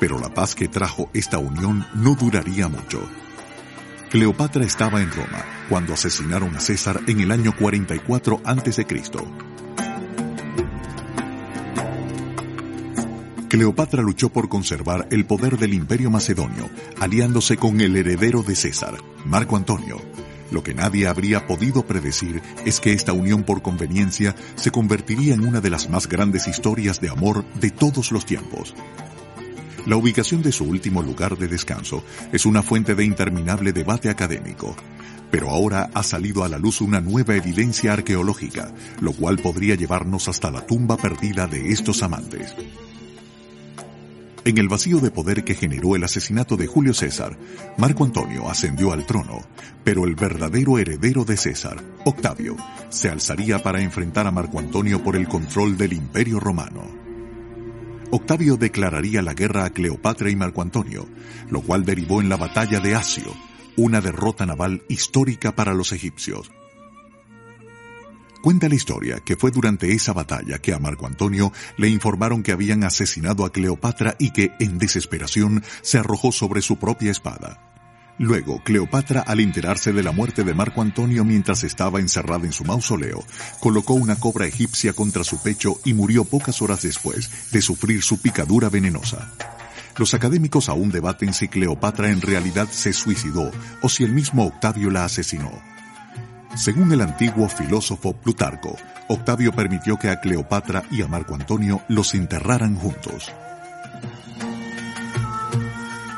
Pero 0.00 0.18
la 0.18 0.34
paz 0.34 0.56
que 0.56 0.66
trajo 0.66 1.08
esta 1.14 1.38
unión 1.38 1.86
no 1.94 2.16
duraría 2.16 2.68
mucho. 2.68 3.08
Cleopatra 4.10 4.64
estaba 4.64 5.00
en 5.00 5.12
Roma 5.12 5.44
cuando 5.68 5.94
asesinaron 5.94 6.56
a 6.56 6.60
César 6.60 7.00
en 7.06 7.20
el 7.20 7.30
año 7.30 7.54
44 7.56 8.40
a.C. 8.44 8.84
Cleopatra 13.48 14.02
luchó 14.02 14.28
por 14.30 14.48
conservar 14.48 15.06
el 15.10 15.24
poder 15.24 15.58
del 15.58 15.74
imperio 15.74 16.10
macedonio, 16.10 16.68
aliándose 17.00 17.56
con 17.56 17.80
el 17.80 17.96
heredero 17.96 18.42
de 18.42 18.56
César, 18.56 18.96
Marco 19.24 19.56
Antonio, 19.56 20.00
lo 20.50 20.62
que 20.62 20.74
nadie 20.74 21.08
habría 21.08 21.46
podido 21.46 21.84
predecir 21.86 22.40
es 22.64 22.80
que 22.80 22.92
esta 22.92 23.12
unión 23.12 23.42
por 23.42 23.62
conveniencia 23.62 24.34
se 24.54 24.70
convertiría 24.70 25.34
en 25.34 25.46
una 25.46 25.60
de 25.60 25.70
las 25.70 25.90
más 25.90 26.08
grandes 26.08 26.46
historias 26.46 27.00
de 27.00 27.08
amor 27.08 27.44
de 27.54 27.70
todos 27.70 28.12
los 28.12 28.24
tiempos. 28.24 28.74
La 29.86 29.96
ubicación 29.96 30.42
de 30.42 30.52
su 30.52 30.64
último 30.64 31.02
lugar 31.02 31.36
de 31.36 31.48
descanso 31.48 32.02
es 32.32 32.46
una 32.46 32.62
fuente 32.62 32.94
de 32.94 33.04
interminable 33.04 33.72
debate 33.72 34.08
académico, 34.08 34.74
pero 35.30 35.50
ahora 35.50 35.90
ha 35.94 36.02
salido 36.02 36.44
a 36.44 36.48
la 36.48 36.58
luz 36.58 36.80
una 36.80 37.00
nueva 37.00 37.34
evidencia 37.34 37.92
arqueológica, 37.92 38.72
lo 39.00 39.12
cual 39.12 39.38
podría 39.38 39.74
llevarnos 39.74 40.28
hasta 40.28 40.50
la 40.50 40.64
tumba 40.66 40.96
perdida 40.96 41.46
de 41.46 41.70
estos 41.70 42.02
amantes. 42.02 42.54
En 44.46 44.58
el 44.58 44.68
vacío 44.68 45.00
de 45.00 45.10
poder 45.10 45.42
que 45.42 45.56
generó 45.56 45.96
el 45.96 46.04
asesinato 46.04 46.56
de 46.56 46.68
Julio 46.68 46.94
César, 46.94 47.36
Marco 47.78 48.04
Antonio 48.04 48.48
ascendió 48.48 48.92
al 48.92 49.04
trono, 49.04 49.40
pero 49.82 50.04
el 50.04 50.14
verdadero 50.14 50.78
heredero 50.78 51.24
de 51.24 51.36
César, 51.36 51.82
Octavio, 52.04 52.56
se 52.88 53.08
alzaría 53.08 53.60
para 53.60 53.82
enfrentar 53.82 54.24
a 54.24 54.30
Marco 54.30 54.60
Antonio 54.60 55.02
por 55.02 55.16
el 55.16 55.26
control 55.26 55.76
del 55.76 55.94
imperio 55.94 56.38
romano. 56.38 56.84
Octavio 58.12 58.56
declararía 58.56 59.20
la 59.20 59.34
guerra 59.34 59.64
a 59.64 59.70
Cleopatra 59.70 60.30
y 60.30 60.36
Marco 60.36 60.62
Antonio, 60.62 61.08
lo 61.50 61.62
cual 61.62 61.84
derivó 61.84 62.20
en 62.20 62.28
la 62.28 62.36
batalla 62.36 62.78
de 62.78 62.94
Asio, 62.94 63.34
una 63.76 64.00
derrota 64.00 64.46
naval 64.46 64.84
histórica 64.88 65.56
para 65.56 65.74
los 65.74 65.90
egipcios. 65.90 66.52
Cuenta 68.46 68.68
la 68.68 68.76
historia 68.76 69.18
que 69.24 69.34
fue 69.34 69.50
durante 69.50 69.92
esa 69.92 70.12
batalla 70.12 70.60
que 70.60 70.72
a 70.72 70.78
Marco 70.78 71.08
Antonio 71.08 71.52
le 71.78 71.88
informaron 71.88 72.44
que 72.44 72.52
habían 72.52 72.84
asesinado 72.84 73.44
a 73.44 73.50
Cleopatra 73.50 74.14
y 74.20 74.30
que, 74.30 74.52
en 74.60 74.78
desesperación, 74.78 75.64
se 75.82 75.98
arrojó 75.98 76.30
sobre 76.30 76.62
su 76.62 76.76
propia 76.76 77.10
espada. 77.10 77.58
Luego, 78.18 78.62
Cleopatra, 78.62 79.22
al 79.22 79.40
enterarse 79.40 79.92
de 79.92 80.04
la 80.04 80.12
muerte 80.12 80.44
de 80.44 80.54
Marco 80.54 80.80
Antonio 80.80 81.24
mientras 81.24 81.64
estaba 81.64 81.98
encerrada 81.98 82.44
en 82.44 82.52
su 82.52 82.64
mausoleo, 82.64 83.24
colocó 83.58 83.94
una 83.94 84.14
cobra 84.14 84.46
egipcia 84.46 84.92
contra 84.92 85.24
su 85.24 85.42
pecho 85.42 85.80
y 85.84 85.94
murió 85.94 86.24
pocas 86.24 86.62
horas 86.62 86.82
después 86.82 87.50
de 87.50 87.60
sufrir 87.60 88.04
su 88.04 88.22
picadura 88.22 88.68
venenosa. 88.68 89.32
Los 89.96 90.14
académicos 90.14 90.68
aún 90.68 90.92
debaten 90.92 91.34
si 91.34 91.48
Cleopatra 91.48 92.10
en 92.10 92.20
realidad 92.20 92.68
se 92.70 92.92
suicidó 92.92 93.50
o 93.82 93.88
si 93.88 94.04
el 94.04 94.12
mismo 94.12 94.46
Octavio 94.46 94.88
la 94.92 95.04
asesinó. 95.04 95.75
Según 96.56 96.90
el 96.90 97.02
antiguo 97.02 97.48
filósofo 97.50 98.14
Plutarco, 98.14 98.76
Octavio 99.08 99.52
permitió 99.52 99.98
que 99.98 100.08
a 100.08 100.20
Cleopatra 100.20 100.84
y 100.90 101.02
a 101.02 101.06
Marco 101.06 101.34
Antonio 101.34 101.82
los 101.88 102.14
enterraran 102.14 102.76
juntos. 102.76 103.30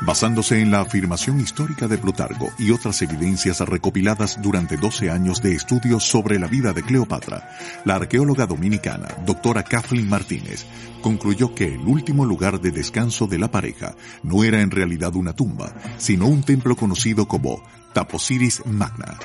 Basándose 0.03 0.63
en 0.63 0.71
la 0.71 0.81
afirmación 0.81 1.41
histórica 1.41 1.89
de 1.89 1.99
Plutarco 1.99 2.51
y 2.57 2.71
otras 2.71 3.03
evidencias 3.03 3.61
recopiladas 3.61 4.41
durante 4.41 4.77
12 4.77 5.11
años 5.11 5.43
de 5.43 5.55
estudios 5.55 6.05
sobre 6.05 6.39
la 6.39 6.47
vida 6.47 6.73
de 6.73 6.83
Cleopatra, 6.83 7.51
la 7.85 7.97
arqueóloga 7.97 8.47
dominicana, 8.47 9.09
doctora 9.27 9.65
Kathleen 9.65 10.09
Martínez, 10.09 10.65
concluyó 11.03 11.53
que 11.53 11.75
el 11.75 11.81
último 11.81 12.25
lugar 12.25 12.61
de 12.61 12.71
descanso 12.71 13.27
de 13.27 13.39
la 13.39 13.51
pareja 13.51 13.97
no 14.23 14.45
era 14.45 14.63
en 14.63 14.71
realidad 14.71 15.15
una 15.17 15.35
tumba, 15.35 15.75
sino 15.99 16.27
un 16.27 16.43
templo 16.43 16.77
conocido 16.77 17.27
como 17.27 17.61
Taposiris 17.93 18.65
Magna. 18.65 19.19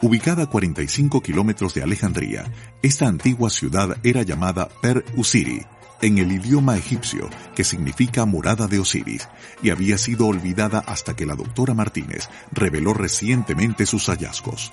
Ubicada 0.00 0.44
a 0.44 0.46
45 0.46 1.20
kilómetros 1.20 1.74
de 1.74 1.82
Alejandría, 1.82 2.44
esta 2.82 3.08
antigua 3.08 3.50
ciudad 3.50 3.96
era 4.04 4.22
llamada 4.22 4.68
Per 4.80 5.04
Usiri, 5.16 5.66
en 6.00 6.18
el 6.18 6.30
idioma 6.30 6.76
egipcio, 6.76 7.28
que 7.56 7.64
significa 7.64 8.24
morada 8.24 8.68
de 8.68 8.78
Osiris, 8.78 9.28
y 9.60 9.70
había 9.70 9.98
sido 9.98 10.28
olvidada 10.28 10.78
hasta 10.78 11.16
que 11.16 11.26
la 11.26 11.34
doctora 11.34 11.74
Martínez 11.74 12.28
reveló 12.52 12.94
recientemente 12.94 13.86
sus 13.86 14.06
hallazgos. 14.06 14.72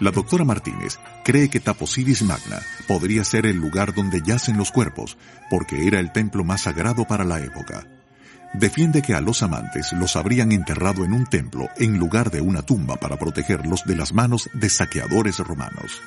La 0.00 0.10
doctora 0.10 0.46
Martínez 0.46 0.98
cree 1.24 1.50
que 1.50 1.60
Taposiris 1.60 2.22
Magna 2.22 2.62
podría 2.88 3.22
ser 3.22 3.44
el 3.44 3.56
lugar 3.58 3.92
donde 3.92 4.22
yacen 4.22 4.56
los 4.56 4.72
cuerpos, 4.72 5.18
porque 5.50 5.86
era 5.86 6.00
el 6.00 6.10
templo 6.10 6.42
más 6.42 6.62
sagrado 6.62 7.04
para 7.04 7.24
la 7.24 7.38
época 7.40 7.86
defiende 8.54 9.02
que 9.02 9.14
a 9.14 9.20
los 9.20 9.42
amantes 9.42 9.92
los 9.92 10.16
habrían 10.16 10.52
enterrado 10.52 11.04
en 11.04 11.12
un 11.12 11.26
templo 11.26 11.68
en 11.76 11.98
lugar 11.98 12.30
de 12.30 12.40
una 12.40 12.62
tumba 12.62 12.96
para 12.96 13.18
protegerlos 13.18 13.84
de 13.84 13.96
las 13.96 14.12
manos 14.12 14.48
de 14.52 14.70
saqueadores 14.70 15.38
romanos. 15.38 16.00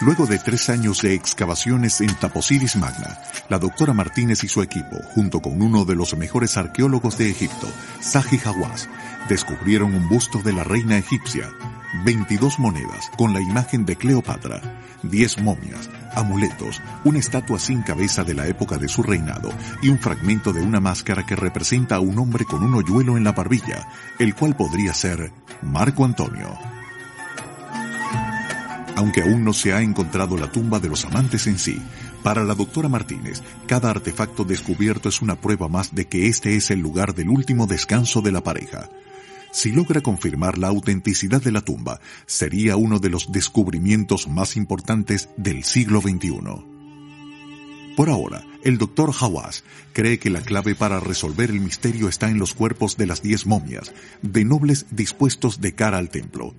Luego 0.00 0.26
de 0.26 0.38
tres 0.38 0.68
años 0.68 1.00
de 1.00 1.14
excavaciones 1.14 2.02
en 2.02 2.14
Taposiris 2.14 2.76
Magna, 2.76 3.18
la 3.48 3.58
doctora 3.58 3.94
Martínez 3.94 4.44
y 4.44 4.48
su 4.48 4.62
equipo, 4.62 4.96
junto 5.14 5.40
con 5.40 5.62
uno 5.62 5.86
de 5.86 5.94
los 5.94 6.14
mejores 6.16 6.58
arqueólogos 6.58 7.16
de 7.16 7.30
Egipto, 7.30 7.66
Saji 8.00 8.38
Hawass, 8.44 8.90
descubrieron 9.28 9.94
un 9.94 10.06
busto 10.08 10.42
de 10.42 10.52
la 10.52 10.64
reina 10.64 10.98
egipcia, 10.98 11.48
22 12.04 12.58
monedas 12.58 13.10
con 13.16 13.32
la 13.32 13.40
imagen 13.40 13.84
de 13.84 13.96
Cleopatra, 13.96 14.60
10 15.02 15.42
momias, 15.42 15.88
amuletos, 16.14 16.82
una 17.04 17.18
estatua 17.18 17.58
sin 17.58 17.82
cabeza 17.82 18.24
de 18.24 18.34
la 18.34 18.46
época 18.46 18.78
de 18.78 18.88
su 18.88 19.02
reinado 19.02 19.50
y 19.82 19.88
un 19.88 19.98
fragmento 19.98 20.52
de 20.52 20.62
una 20.62 20.80
máscara 20.80 21.24
que 21.24 21.36
representa 21.36 21.96
a 21.96 22.00
un 22.00 22.18
hombre 22.18 22.44
con 22.44 22.62
un 22.62 22.74
hoyuelo 22.74 23.16
en 23.16 23.24
la 23.24 23.32
barbilla, 23.32 23.88
el 24.18 24.34
cual 24.34 24.56
podría 24.56 24.94
ser 24.94 25.32
Marco 25.62 26.04
Antonio. 26.04 26.56
Aunque 28.96 29.22
aún 29.22 29.44
no 29.44 29.52
se 29.52 29.74
ha 29.74 29.82
encontrado 29.82 30.38
la 30.38 30.50
tumba 30.50 30.80
de 30.80 30.88
los 30.88 31.04
amantes 31.04 31.46
en 31.46 31.58
sí, 31.58 31.82
para 32.22 32.44
la 32.44 32.54
doctora 32.54 32.88
Martínez, 32.88 33.42
cada 33.66 33.90
artefacto 33.90 34.44
descubierto 34.44 35.08
es 35.08 35.22
una 35.22 35.36
prueba 35.36 35.68
más 35.68 35.94
de 35.94 36.06
que 36.08 36.28
este 36.28 36.56
es 36.56 36.70
el 36.70 36.80
lugar 36.80 37.14
del 37.14 37.28
último 37.28 37.66
descanso 37.66 38.20
de 38.22 38.32
la 38.32 38.42
pareja. 38.42 38.88
Si 39.56 39.72
logra 39.72 40.02
confirmar 40.02 40.58
la 40.58 40.68
autenticidad 40.68 41.40
de 41.40 41.50
la 41.50 41.62
tumba, 41.62 41.98
sería 42.26 42.76
uno 42.76 42.98
de 42.98 43.08
los 43.08 43.32
descubrimientos 43.32 44.28
más 44.28 44.54
importantes 44.54 45.30
del 45.38 45.64
siglo 45.64 46.02
XXI. 46.02 46.42
Por 47.96 48.10
ahora, 48.10 48.44
el 48.64 48.76
doctor 48.76 49.14
Hawass 49.18 49.64
cree 49.94 50.18
que 50.18 50.28
la 50.28 50.42
clave 50.42 50.74
para 50.74 51.00
resolver 51.00 51.48
el 51.48 51.60
misterio 51.60 52.10
está 52.10 52.28
en 52.28 52.38
los 52.38 52.52
cuerpos 52.52 52.98
de 52.98 53.06
las 53.06 53.22
diez 53.22 53.46
momias, 53.46 53.94
de 54.20 54.44
nobles 54.44 54.84
dispuestos 54.90 55.58
de 55.62 55.74
cara 55.74 55.96
al 55.96 56.10
templo. 56.10 56.54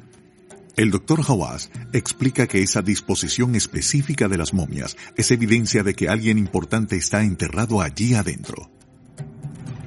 El 0.75 0.89
doctor 0.89 1.21
Hawass 1.27 1.69
explica 1.93 2.47
que 2.47 2.63
esa 2.63 2.81
disposición 2.81 3.53
específica 3.53 4.27
de 4.27 4.39
las 4.39 4.55
momias 4.55 4.97
es 5.15 5.29
evidencia 5.29 5.83
de 5.83 5.93
que 5.93 6.09
alguien 6.09 6.39
importante 6.39 6.95
está 6.95 7.21
enterrado 7.21 7.79
allí 7.79 8.15
adentro. 8.15 8.71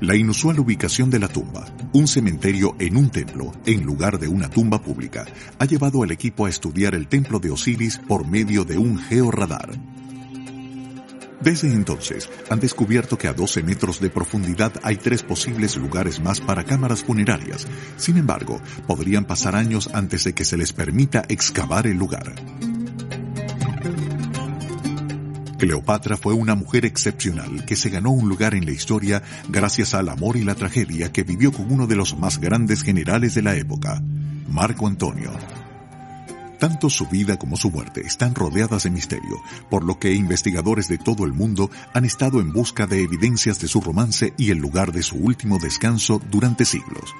La 0.00 0.16
inusual 0.16 0.59
ubicación 0.59 1.11
de 1.11 1.19
la 1.19 1.28
tumba, 1.28 1.66
un 1.92 2.09
cementerio 2.09 2.75
en 2.78 2.97
un 2.97 3.11
templo 3.11 3.52
en 3.66 3.85
lugar 3.85 4.19
de 4.19 4.28
una 4.28 4.49
tumba 4.49 4.80
pública, 4.80 5.26
ha 5.59 5.66
llevado 5.66 6.02
al 6.02 6.11
equipo 6.11 6.47
a 6.47 6.49
estudiar 6.49 6.95
el 6.95 7.07
templo 7.07 7.38
de 7.38 7.50
Osiris 7.50 7.99
por 7.99 8.26
medio 8.26 8.64
de 8.64 8.78
un 8.78 8.97
georradar. 8.99 9.78
Desde 11.42 11.71
entonces, 11.71 12.30
han 12.49 12.61
descubierto 12.61 13.19
que 13.19 13.28
a 13.28 13.35
12 13.35 13.62
metros 13.62 14.00
de 14.00 14.09
profundidad 14.09 14.73
hay 14.83 14.97
tres 14.97 15.23
posibles 15.23 15.76
lugares 15.76 16.19
más 16.19 16.40
para 16.40 16.64
cámaras 16.64 17.02
funerarias. 17.02 17.69
Sin 17.99 18.16
embargo, 18.16 18.59
podrían 18.87 19.26
pasar 19.26 19.54
años 19.54 19.90
antes 19.92 20.25
de 20.25 20.33
que 20.33 20.47
se 20.47 20.57
les 20.57 20.73
permita 20.73 21.25
excavar 21.28 21.87
el 21.87 21.99
lugar. 21.99 22.35
Cleopatra 25.61 26.17
fue 26.17 26.33
una 26.33 26.55
mujer 26.55 26.87
excepcional 26.87 27.67
que 27.67 27.76
se 27.76 27.90
ganó 27.90 28.11
un 28.11 28.31
lugar 28.31 28.55
en 28.55 28.64
la 28.64 28.73
historia 28.73 29.23
gracias 29.47 29.93
al 29.93 30.09
amor 30.09 30.38
y 30.38 30.43
la 30.43 30.55
tragedia 30.55 31.12
que 31.12 31.23
vivió 31.23 31.52
con 31.52 31.71
uno 31.71 31.87
de 31.87 31.97
los 31.97 32.19
más 32.19 32.40
grandes 32.40 32.83
generales 32.83 33.35
de 33.35 33.43
la 33.43 33.55
época, 33.55 34.02
Marco 34.49 34.87
Antonio. 34.87 35.31
Tanto 36.59 36.88
su 36.88 37.07
vida 37.09 37.38
como 37.38 37.59
su 37.59 37.71
muerte 37.71 38.00
están 38.00 38.35
rodeadas 38.35 38.85
de 38.85 38.90
misterio, 38.90 39.37
por 39.69 39.85
lo 39.85 39.99
que 39.99 40.14
investigadores 40.14 40.88
de 40.88 40.97
todo 40.97 41.26
el 41.26 41.35
mundo 41.35 41.71
han 41.93 42.07
estado 42.07 42.40
en 42.40 42.55
busca 42.55 42.87
de 42.87 43.02
evidencias 43.02 43.61
de 43.61 43.69
su 43.69 43.83
romance 43.83 44.33
y 44.38 44.50
el 44.50 44.59
lugar 44.59 44.93
de 44.93 45.02
su 45.02 45.17
último 45.17 45.59
descanso 45.59 46.23
durante 46.31 46.64
siglos. 46.64 47.14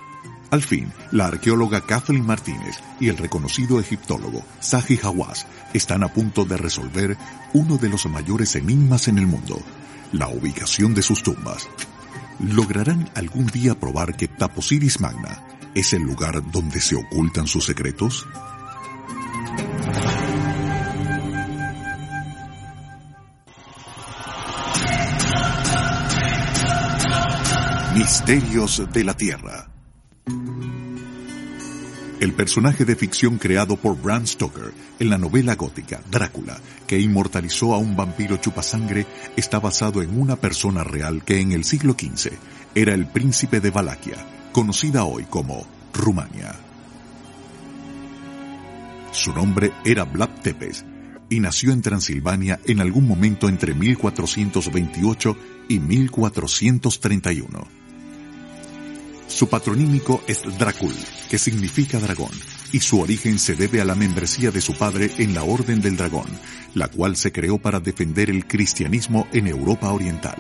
Al 0.51 0.65
fin, 0.65 0.93
la 1.13 1.27
arqueóloga 1.27 1.81
Kathleen 1.81 2.27
Martínez 2.27 2.77
y 2.99 3.09
el 3.09 3.19
reconocido 3.19 3.79
egiptólogo 3.79 4.45
Zahi 4.61 4.99
Hawass 5.01 5.47
están 5.73 6.03
a 6.03 6.09
punto 6.09 6.45
de 6.45 6.57
resolver 6.57 7.17
uno 7.53 7.77
de 7.77 7.89
los 7.89 8.07
mayores 8.07 8.57
enigmas 8.57 9.07
en 9.07 9.19
el 9.19 9.29
mundo, 9.29 9.63
la 10.13 10.29
ubicación 10.29 10.93
de 10.93 11.03
sus 11.03 11.23
tumbas. 11.23 11.69
¿Lograrán 12.41 13.09
algún 13.15 13.47
día 13.47 13.79
probar 13.79 14.17
que 14.17 14.27
Taposiris 14.27 15.01
Magna 15.01 15.41
es 15.75 15.93
el 15.93 16.03
lugar 16.03 16.43
donde 16.51 16.81
se 16.81 16.97
ocultan 16.97 17.47
sus 17.47 17.67
secretos? 17.67 18.27
Misterios 27.95 28.83
de 28.93 29.05
la 29.05 29.17
Tierra 29.17 29.70
el 32.21 32.35
personaje 32.35 32.85
de 32.85 32.97
ficción 32.97 33.39
creado 33.39 33.77
por 33.77 34.01
Bram 34.01 34.27
Stoker 34.27 34.73
en 34.99 35.09
la 35.09 35.17
novela 35.17 35.55
gótica 35.55 36.03
Drácula, 36.11 36.59
que 36.87 37.01
inmortalizó 37.01 37.75
a 37.75 37.79
un 37.79 37.97
vampiro 37.97 38.37
chupasangre, 38.37 39.07
está 39.37 39.59
basado 39.59 40.03
en 40.03 40.21
una 40.21 40.37
persona 40.37 40.85
real 40.85 41.25
que 41.25 41.41
en 41.41 41.53
el 41.53 41.65
siglo 41.65 41.97
XV 41.99 42.33
era 42.75 42.95
el 42.95 43.07
príncipe 43.07 43.61
de 43.61 43.71
Valaquia, 43.71 44.19
conocida 44.53 45.05
hoy 45.05 45.25
como 45.25 45.67
Rumania. 45.95 46.55
Su 49.13 49.33
nombre 49.33 49.73
era 49.85 50.05
Vlad 50.05 50.31
Tepes 50.43 50.85
y 51.31 51.41
nació 51.41 51.73
en 51.73 51.81
Transilvania 51.81 52.61
en 52.67 52.81
algún 52.81 53.09
momento 53.09 53.49
entre 53.49 53.75
1428 53.75 55.37
y 55.69 55.81
1431. 55.81 57.80
Su 59.31 59.49
patronímico 59.49 60.23
es 60.27 60.43
Dracul, 60.59 60.95
que 61.31 61.39
significa 61.39 62.01
dragón, 62.01 62.33
y 62.73 62.81
su 62.81 63.01
origen 63.01 63.39
se 63.39 63.55
debe 63.55 63.81
a 63.81 63.85
la 63.85 63.95
membresía 63.95 64.51
de 64.51 64.61
su 64.61 64.75
padre 64.75 65.11
en 65.19 65.35
la 65.35 65.45
Orden 65.45 65.81
del 65.81 65.97
Dragón, 65.97 66.27
la 66.75 66.89
cual 66.89 67.17
se 67.17 67.31
creó 67.31 67.57
para 67.57 67.79
defender 67.79 68.29
el 68.29 68.47
cristianismo 68.47 69.29
en 69.33 69.47
Europa 69.47 69.93
Oriental. 69.93 70.37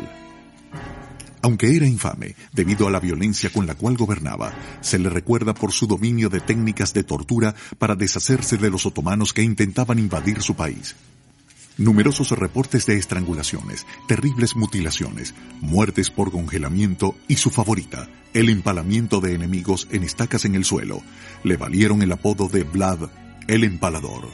Aunque 1.40 1.74
era 1.74 1.86
infame 1.86 2.34
debido 2.52 2.88
a 2.88 2.90
la 2.90 3.00
violencia 3.00 3.48
con 3.50 3.66
la 3.66 3.76
cual 3.76 3.96
gobernaba, 3.96 4.52
se 4.80 4.98
le 4.98 5.08
recuerda 5.08 5.54
por 5.54 5.72
su 5.72 5.86
dominio 5.86 6.28
de 6.28 6.40
técnicas 6.40 6.92
de 6.92 7.04
tortura 7.04 7.54
para 7.78 7.94
deshacerse 7.94 8.58
de 8.58 8.70
los 8.70 8.84
otomanos 8.86 9.32
que 9.32 9.42
intentaban 9.42 10.00
invadir 10.00 10.42
su 10.42 10.54
país 10.56 10.96
numerosos 11.78 12.30
reportes 12.32 12.86
de 12.86 12.96
estrangulaciones, 12.96 13.86
terribles 14.06 14.56
mutilaciones, 14.56 15.34
muertes 15.60 16.10
por 16.10 16.30
congelamiento 16.30 17.16
y 17.28 17.36
su 17.36 17.50
favorita, 17.50 18.08
el 18.34 18.48
empalamiento 18.48 19.20
de 19.20 19.34
enemigos 19.34 19.88
en 19.90 20.04
estacas 20.04 20.44
en 20.44 20.54
el 20.54 20.64
suelo, 20.64 21.02
le 21.42 21.56
valieron 21.56 22.02
el 22.02 22.12
apodo 22.12 22.48
de 22.48 22.64
Vlad 22.64 23.08
el 23.48 23.64
Empalador. 23.64 24.28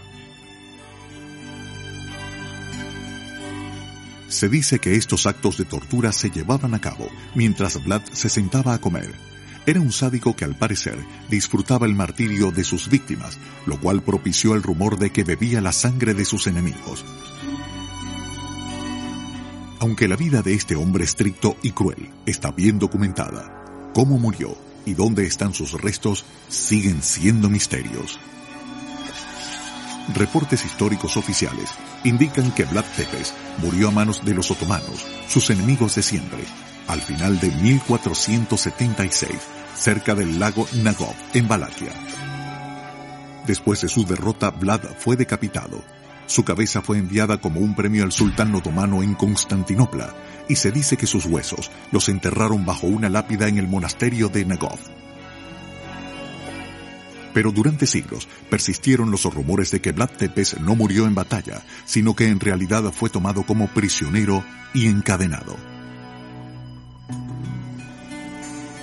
Se 4.29 4.49
dice 4.49 4.81
que 4.81 4.97
estos 4.97 5.27
actos 5.27 5.57
de 5.57 5.65
tortura 5.65 6.13
se 6.13 6.31
llevaban 6.31 6.75
a 6.75 6.81
cabo 6.81 7.09
mientras 7.35 7.83
Vlad 7.83 8.03
se 8.13 8.29
sentaba 8.29 8.75
a 8.75 8.81
comer. 8.81 9.15
Era 9.65 9.81
un 9.81 9.93
sádico 9.93 10.37
que 10.37 10.45
al 10.45 10.55
parecer 10.55 10.99
disfrutaba 11.31 11.87
el 11.87 11.95
martirio 11.95 12.53
de 12.53 12.63
sus 12.63 12.89
víctimas, 12.89 13.39
lo 13.67 13.81
cual 13.81 14.03
propició 14.03 14.55
el 14.55 14.63
rumor 14.63 14.99
de 14.99 15.11
que 15.11 15.25
bebía 15.25 15.61
la 15.61 15.73
sangre 15.73 16.13
de 16.13 16.25
sus 16.25 16.47
enemigos. 16.47 17.05
Aunque 19.79 20.09
la 20.09 20.17
vida 20.17 20.41
de 20.41 20.55
este 20.55 20.75
hombre 20.75 21.05
estricto 21.05 21.57
y 21.63 21.73
cruel 21.73 22.11
está 22.25 22.51
bien 22.51 22.79
documentada, 22.79 23.91
cómo 23.93 24.19
murió 24.19 24.57
y 24.87 24.95
dónde 24.95 25.27
están 25.27 25.53
sus 25.53 25.73
restos 25.73 26.25
siguen 26.49 27.03
siendo 27.03 27.51
misterios. 27.51 28.19
Reportes 30.15 30.65
históricos 30.65 31.17
oficiales 31.17 31.71
indican 32.05 32.53
que 32.53 32.65
Vlad 32.65 32.85
Tepes 32.97 33.35
murió 33.59 33.89
a 33.89 33.91
manos 33.91 34.25
de 34.25 34.35
los 34.35 34.51
otomanos, 34.51 35.05
sus 35.29 35.51
enemigos 35.51 35.97
de 35.97 36.03
siempre, 36.03 36.45
al 36.87 37.03
final 37.03 37.39
de 37.41 37.51
1476, 37.51 39.33
cerca 39.75 40.15
del 40.15 40.39
lago 40.39 40.67
Nagov, 40.75 41.15
en 41.35 41.49
Valaquia. 41.49 41.93
Después 43.47 43.83
de 43.83 43.89
su 43.89 44.07
derrota, 44.07 44.51
Vlad 44.51 44.83
fue 44.99 45.17
decapitado 45.17 45.83
su 46.27 46.45
cabeza 46.45 46.83
fue 46.83 46.99
enviada 46.99 47.39
como 47.39 47.61
un 47.61 47.75
premio 47.75 48.05
al 48.05 48.13
sultán 48.13 48.55
otomano 48.55 49.03
en 49.03 49.15
Constantinopla 49.15 50.15
y 50.49 50.57
se 50.57 50.73
dice 50.73 50.97
que 50.97 51.07
sus 51.07 51.27
huesos 51.27 51.71
los 51.93 52.09
enterraron 52.09 52.65
bajo 52.65 52.87
una 52.87 53.09
lápida 53.09 53.49
en 53.49 53.59
el 53.59 53.69
monasterio 53.69 54.29
de 54.29 54.45
Nagov. 54.45 54.79
Pero 57.33 57.53
durante 57.53 57.87
siglos 57.87 58.29
persistieron 58.49 59.11
los 59.11 59.25
rumores 59.25 59.71
de 59.71 59.81
que 59.81 59.93
Vlad 59.93 60.11
Tepes 60.11 60.59
no 60.61 60.75
murió 60.75 61.07
en 61.07 61.15
batalla, 61.15 61.63
sino 61.85 62.17
que 62.17 62.29
en 62.29 62.41
realidad 62.41 62.91
fue 62.93 63.11
tomado 63.11 63.43
como 63.43 63.69
prisionero 63.69 64.43
y 64.73 64.87
encadenado. 64.87 65.76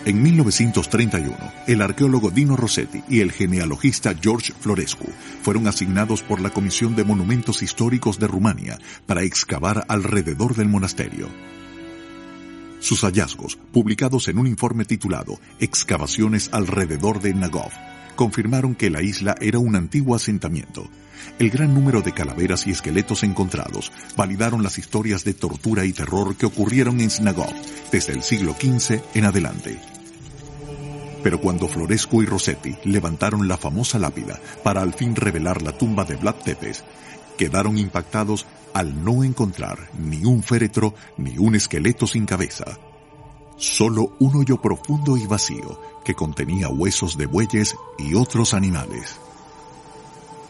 En 0.05 0.21
1931, 0.21 1.33
el 1.65 1.81
arqueólogo 1.81 2.29
Dino 2.29 2.57
Rossetti 2.57 3.01
y 3.07 3.21
el 3.21 3.31
genealogista 3.31 4.13
George 4.21 4.51
Florescu 4.59 5.07
fueron 5.41 5.65
asignados 5.65 6.21
por 6.21 6.41
la 6.41 6.49
Comisión 6.49 6.93
de 6.97 7.05
Monumentos 7.05 7.63
Históricos 7.63 8.19
de 8.19 8.27
Rumania 8.27 8.77
para 9.05 9.23
excavar 9.23 9.85
alrededor 9.87 10.55
del 10.55 10.67
monasterio. 10.67 11.29
Sus 12.81 13.05
hallazgos, 13.05 13.57
publicados 13.71 14.27
en 14.27 14.39
un 14.39 14.47
informe 14.47 14.83
titulado 14.83 15.39
Excavaciones 15.61 16.49
alrededor 16.51 17.21
de 17.21 17.33
Nagov, 17.33 17.71
confirmaron 18.15 18.75
que 18.75 18.89
la 18.89 19.01
isla 19.01 19.35
era 19.41 19.59
un 19.59 19.75
antiguo 19.75 20.15
asentamiento. 20.15 20.89
El 21.39 21.49
gran 21.49 21.73
número 21.73 22.01
de 22.01 22.11
calaveras 22.11 22.67
y 22.67 22.71
esqueletos 22.71 23.23
encontrados 23.23 23.91
validaron 24.15 24.63
las 24.63 24.77
historias 24.77 25.23
de 25.23 25.33
tortura 25.33 25.85
y 25.85 25.93
terror 25.93 26.35
que 26.35 26.45
ocurrieron 26.45 26.99
en 26.99 27.09
Snagov 27.09 27.53
desde 27.91 28.13
el 28.13 28.23
siglo 28.23 28.53
XV 28.53 29.01
en 29.13 29.25
adelante. 29.25 29.79
Pero 31.23 31.39
cuando 31.39 31.69
Floresco 31.69 32.21
y 32.21 32.25
Rossetti 32.25 32.75
levantaron 32.83 33.47
la 33.47 33.57
famosa 33.57 33.97
lápida 33.97 34.39
para 34.63 34.81
al 34.81 34.93
fin 34.93 35.15
revelar 35.15 35.61
la 35.61 35.77
tumba 35.77 36.03
de 36.03 36.17
Vlad 36.17 36.35
Tepes, 36.43 36.83
quedaron 37.37 37.77
impactados 37.77 38.45
al 38.73 39.03
no 39.03 39.23
encontrar 39.23 39.89
ni 39.97 40.25
un 40.25 40.43
féretro 40.43 40.93
ni 41.17 41.37
un 41.37 41.55
esqueleto 41.55 42.07
sin 42.07 42.25
cabeza. 42.25 42.65
Solo 43.57 44.11
un 44.19 44.35
hoyo 44.35 44.61
profundo 44.61 45.17
y 45.17 45.25
vacío 45.25 45.79
que 46.03 46.15
contenía 46.15 46.69
huesos 46.69 47.17
de 47.17 47.25
bueyes 47.25 47.75
y 47.97 48.15
otros 48.15 48.53
animales. 48.53 49.19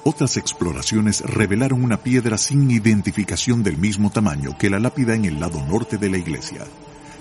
Otras 0.06 0.36
exploraciones 0.36 1.22
revelaron 1.22 1.82
una 1.82 2.04
piedra 2.04 2.38
sin 2.38 2.70
identificación 2.70 3.64
del 3.64 3.78
mismo 3.78 4.10
tamaño 4.10 4.58
que 4.58 4.70
la 4.70 4.80
lápida 4.80 5.16
en 5.16 5.24
el 5.26 5.40
lado 5.40 5.66
norte 5.66 5.98
de 5.98 6.10
la 6.10 6.18
iglesia. 6.18 6.66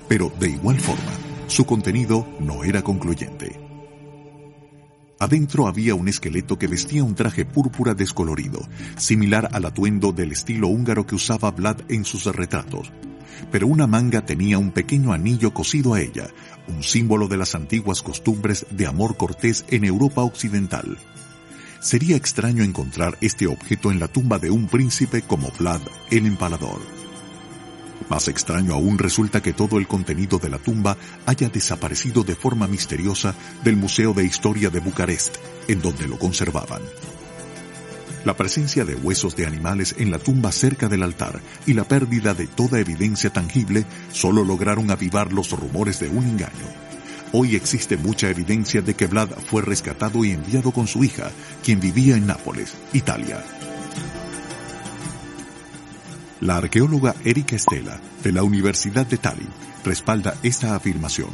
Pero 0.08 0.32
de 0.40 0.50
igual 0.50 0.80
forma, 0.80 1.12
su 1.46 1.64
contenido 1.64 2.26
no 2.40 2.64
era 2.64 2.82
concluyente. 2.82 3.61
Adentro 5.22 5.68
había 5.68 5.94
un 5.94 6.08
esqueleto 6.08 6.58
que 6.58 6.66
vestía 6.66 7.04
un 7.04 7.14
traje 7.14 7.44
púrpura 7.44 7.94
descolorido, 7.94 8.66
similar 8.96 9.50
al 9.52 9.66
atuendo 9.66 10.10
del 10.10 10.32
estilo 10.32 10.66
húngaro 10.66 11.06
que 11.06 11.14
usaba 11.14 11.52
Vlad 11.52 11.76
en 11.88 12.04
sus 12.04 12.24
retratos. 12.24 12.90
Pero 13.52 13.68
una 13.68 13.86
manga 13.86 14.26
tenía 14.26 14.58
un 14.58 14.72
pequeño 14.72 15.12
anillo 15.12 15.54
cosido 15.54 15.94
a 15.94 16.00
ella, 16.00 16.26
un 16.66 16.82
símbolo 16.82 17.28
de 17.28 17.36
las 17.36 17.54
antiguas 17.54 18.02
costumbres 18.02 18.66
de 18.70 18.88
amor 18.88 19.16
cortés 19.16 19.64
en 19.68 19.84
Europa 19.84 20.22
occidental. 20.22 20.98
Sería 21.78 22.16
extraño 22.16 22.64
encontrar 22.64 23.16
este 23.20 23.46
objeto 23.46 23.92
en 23.92 24.00
la 24.00 24.08
tumba 24.08 24.40
de 24.40 24.50
un 24.50 24.66
príncipe 24.66 25.22
como 25.22 25.52
Vlad 25.56 25.82
el 26.10 26.26
Empalador. 26.26 26.80
Más 28.08 28.28
extraño 28.28 28.74
aún 28.74 28.98
resulta 28.98 29.42
que 29.42 29.52
todo 29.52 29.78
el 29.78 29.86
contenido 29.86 30.38
de 30.38 30.50
la 30.50 30.58
tumba 30.58 30.96
haya 31.26 31.48
desaparecido 31.48 32.24
de 32.24 32.34
forma 32.34 32.66
misteriosa 32.66 33.34
del 33.64 33.76
Museo 33.76 34.12
de 34.12 34.24
Historia 34.24 34.70
de 34.70 34.80
Bucarest, 34.80 35.36
en 35.68 35.80
donde 35.80 36.06
lo 36.08 36.18
conservaban. 36.18 36.82
La 38.24 38.36
presencia 38.36 38.84
de 38.84 38.94
huesos 38.94 39.34
de 39.34 39.46
animales 39.46 39.96
en 39.98 40.10
la 40.10 40.18
tumba 40.18 40.52
cerca 40.52 40.88
del 40.88 41.02
altar 41.02 41.40
y 41.66 41.74
la 41.74 41.84
pérdida 41.84 42.34
de 42.34 42.46
toda 42.46 42.78
evidencia 42.78 43.30
tangible 43.30 43.84
solo 44.12 44.44
lograron 44.44 44.90
avivar 44.90 45.32
los 45.32 45.50
rumores 45.50 45.98
de 45.98 46.08
un 46.08 46.24
engaño. 46.24 46.68
Hoy 47.32 47.56
existe 47.56 47.96
mucha 47.96 48.28
evidencia 48.28 48.82
de 48.82 48.94
que 48.94 49.06
Vlad 49.06 49.30
fue 49.46 49.62
rescatado 49.62 50.24
y 50.24 50.32
enviado 50.32 50.70
con 50.70 50.86
su 50.86 51.02
hija, 51.02 51.30
quien 51.64 51.80
vivía 51.80 52.16
en 52.16 52.26
Nápoles, 52.26 52.74
Italia. 52.92 53.42
La 56.42 56.56
arqueóloga 56.56 57.14
Erika 57.24 57.54
Estela, 57.54 58.00
de 58.24 58.32
la 58.32 58.42
Universidad 58.42 59.06
de 59.06 59.16
Tallinn, 59.16 59.48
respalda 59.84 60.34
esta 60.42 60.74
afirmación. 60.74 61.30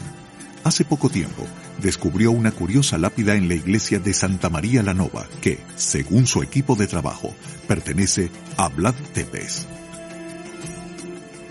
Hace 0.64 0.84
poco 0.84 1.08
tiempo, 1.08 1.46
descubrió 1.80 2.30
una 2.30 2.50
curiosa 2.50 2.98
lápida 2.98 3.34
en 3.34 3.48
la 3.48 3.54
iglesia 3.54 4.00
de 4.00 4.12
Santa 4.12 4.50
María 4.50 4.82
la 4.82 4.92
Nova 4.92 5.26
que, 5.40 5.60
según 5.76 6.26
su 6.26 6.42
equipo 6.42 6.76
de 6.76 6.88
trabajo, 6.88 7.34
pertenece 7.66 8.30
a 8.58 8.68
Vlad 8.68 8.94
Tepes. 9.14 9.66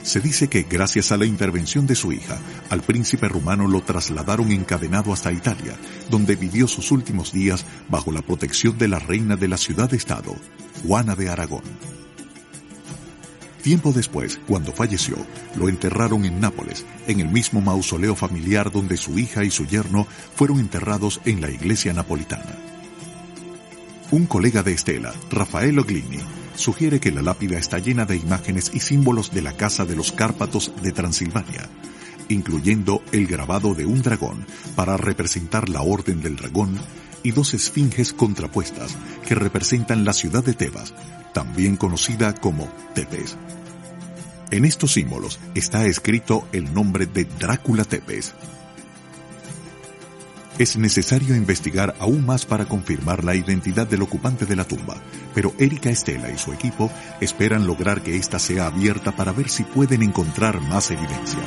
Se 0.04 0.20
dice 0.20 0.50
que 0.50 0.62
gracias 0.70 1.12
a 1.12 1.18
la 1.18 1.26
intervención 1.26 1.88
de 1.88 1.96
su 1.96 2.12
hija, 2.12 2.38
al 2.70 2.82
príncipe 2.82 3.28
rumano 3.28 3.68
lo 3.68 3.82
trasladaron 3.82 4.52
encadenado 4.52 5.14
hasta 5.14 5.32
Italia, 5.32 5.74
donde 6.12 6.36
vivió 6.36 6.68
sus 6.68 6.92
últimos 6.92 7.34
días 7.34 7.66
bajo 7.90 8.12
la 8.12 8.22
protección 8.22 8.78
de 8.78 8.88
la 8.88 9.00
reina 9.00 9.36
de 9.36 9.48
la 9.48 9.58
ciudad-estado, 9.58 10.36
Juana 10.84 11.16
de 11.16 11.30
Aragón. 11.30 11.97
Tiempo 13.62 13.92
después, 13.92 14.40
cuando 14.48 14.72
falleció, 14.72 15.18
lo 15.56 15.68
enterraron 15.68 16.26
en 16.26 16.40
Nápoles, 16.40 16.86
en 17.08 17.20
el 17.20 17.28
mismo 17.28 17.62
mausoleo 17.62 18.16
familiar 18.16 18.72
donde 18.72 18.98
su 18.98 19.18
hija 19.18 19.44
y 19.44 19.52
su 19.52 19.66
yerno 19.66 20.08
fueron 20.36 20.60
enterrados 20.60 21.20
en 21.26 21.42
la 21.42 21.50
iglesia 21.50 21.94
napolitana. 21.94 22.56
Un 24.12 24.26
colega 24.26 24.64
de 24.64 24.72
Estela, 24.72 25.14
Rafael 25.30 25.78
Oglini, 25.80 26.20
sugiere 26.56 27.00
que 27.00 27.12
la 27.12 27.22
lápida 27.22 27.58
está 27.58 27.78
llena 27.80 28.06
de 28.06 28.16
imágenes 28.16 28.72
y 28.74 28.80
símbolos 28.80 29.32
de 29.32 29.42
la 29.42 29.54
Casa 29.54 29.86
de 29.86 29.96
los 29.96 30.12
Cárpatos 30.12 30.72
de 30.82 30.92
Transilvania, 30.92 31.68
incluyendo 32.30 33.04
el 33.12 33.28
grabado 33.28 33.74
de 33.74 33.86
un 33.86 34.02
dragón 34.02 34.46
para 34.76 34.98
representar 34.98 35.68
la 35.68 35.82
Orden 35.82 36.22
del 36.22 36.36
Dragón 36.36 36.80
y 37.24 37.32
dos 37.32 37.54
esfinges 37.54 38.14
contrapuestas 38.14 38.96
que 39.28 39.36
representan 39.36 40.06
la 40.06 40.14
ciudad 40.14 40.44
de 40.44 40.54
Tebas, 40.54 40.94
también 41.34 41.76
conocida 41.76 42.34
como 42.34 42.68
Tepes. 42.94 43.38
En 44.52 44.66
estos 44.66 44.94
símbolos 44.94 45.40
está 45.56 45.86
escrito 45.86 46.48
el 46.52 46.74
nombre 46.74 47.06
de 47.06 47.26
Drácula 47.26 47.84
Tepes, 47.84 48.34
es 50.58 50.76
necesario 50.76 51.36
investigar 51.36 51.96
aún 52.00 52.26
más 52.26 52.46
para 52.48 52.66
confirmar 52.66 53.24
la 53.24 53.36
identidad 53.36 53.86
del 53.86 54.02
ocupante 54.02 54.48
de 54.48 54.56
la 54.56 54.64
tumba, 54.64 54.98
pero 55.36 55.54
Erika 55.60 55.92
Estela 55.92 56.32
y 56.32 56.38
su 56.40 56.52
equipo 56.52 56.90
esperan 57.22 57.68
lograr 57.68 58.02
que 58.02 58.18
ésta 58.18 58.40
sea 58.40 58.66
abierta 58.66 59.16
para 59.16 59.32
ver 59.32 59.50
si 59.50 59.64
pueden 59.64 60.02
encontrar 60.02 60.60
más 60.62 60.90
evidencias. 60.90 61.46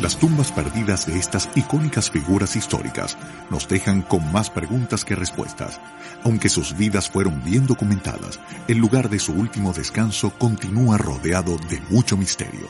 Las 0.00 0.16
tumbas 0.16 0.50
perdidas 0.50 1.04
de 1.04 1.18
estas 1.18 1.50
icónicas 1.54 2.10
figuras 2.10 2.56
históricas 2.56 3.18
nos 3.50 3.68
dejan 3.68 4.00
con 4.00 4.32
más 4.32 4.48
preguntas 4.48 5.04
que 5.04 5.14
respuestas. 5.14 5.78
Aunque 6.24 6.48
sus 6.48 6.74
vidas 6.74 7.10
fueron 7.10 7.44
bien 7.44 7.66
documentadas, 7.66 8.40
el 8.66 8.78
lugar 8.78 9.10
de 9.10 9.18
su 9.18 9.34
último 9.34 9.74
descanso 9.74 10.30
continúa 10.30 10.96
rodeado 10.96 11.58
de 11.68 11.82
mucho 11.90 12.16
misterio. 12.16 12.66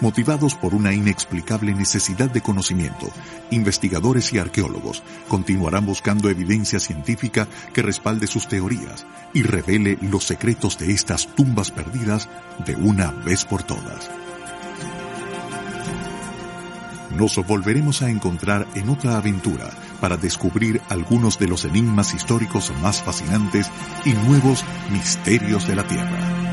Motivados 0.00 0.56
por 0.56 0.74
una 0.74 0.92
inexplicable 0.92 1.72
necesidad 1.72 2.30
de 2.30 2.40
conocimiento, 2.40 3.08
investigadores 3.50 4.32
y 4.32 4.38
arqueólogos 4.38 5.04
continuarán 5.28 5.86
buscando 5.86 6.30
evidencia 6.30 6.80
científica 6.80 7.46
que 7.72 7.82
respalde 7.82 8.26
sus 8.26 8.48
teorías 8.48 9.06
y 9.34 9.42
revele 9.42 9.98
los 10.02 10.24
secretos 10.24 10.78
de 10.78 10.90
estas 10.92 11.28
tumbas 11.36 11.70
perdidas 11.70 12.28
de 12.66 12.74
una 12.74 13.12
vez 13.12 13.44
por 13.44 13.62
todas. 13.62 14.10
Nos 17.18 17.34
volveremos 17.44 18.00
a 18.02 18.10
encontrar 18.10 18.64
en 18.76 18.90
otra 18.90 19.16
aventura 19.16 19.70
para 20.00 20.16
descubrir 20.16 20.80
algunos 20.88 21.36
de 21.36 21.48
los 21.48 21.64
enigmas 21.64 22.14
históricos 22.14 22.72
más 22.80 23.02
fascinantes 23.02 23.72
y 24.04 24.12
nuevos 24.12 24.64
misterios 24.92 25.66
de 25.66 25.74
la 25.74 25.82
Tierra. 25.82 26.47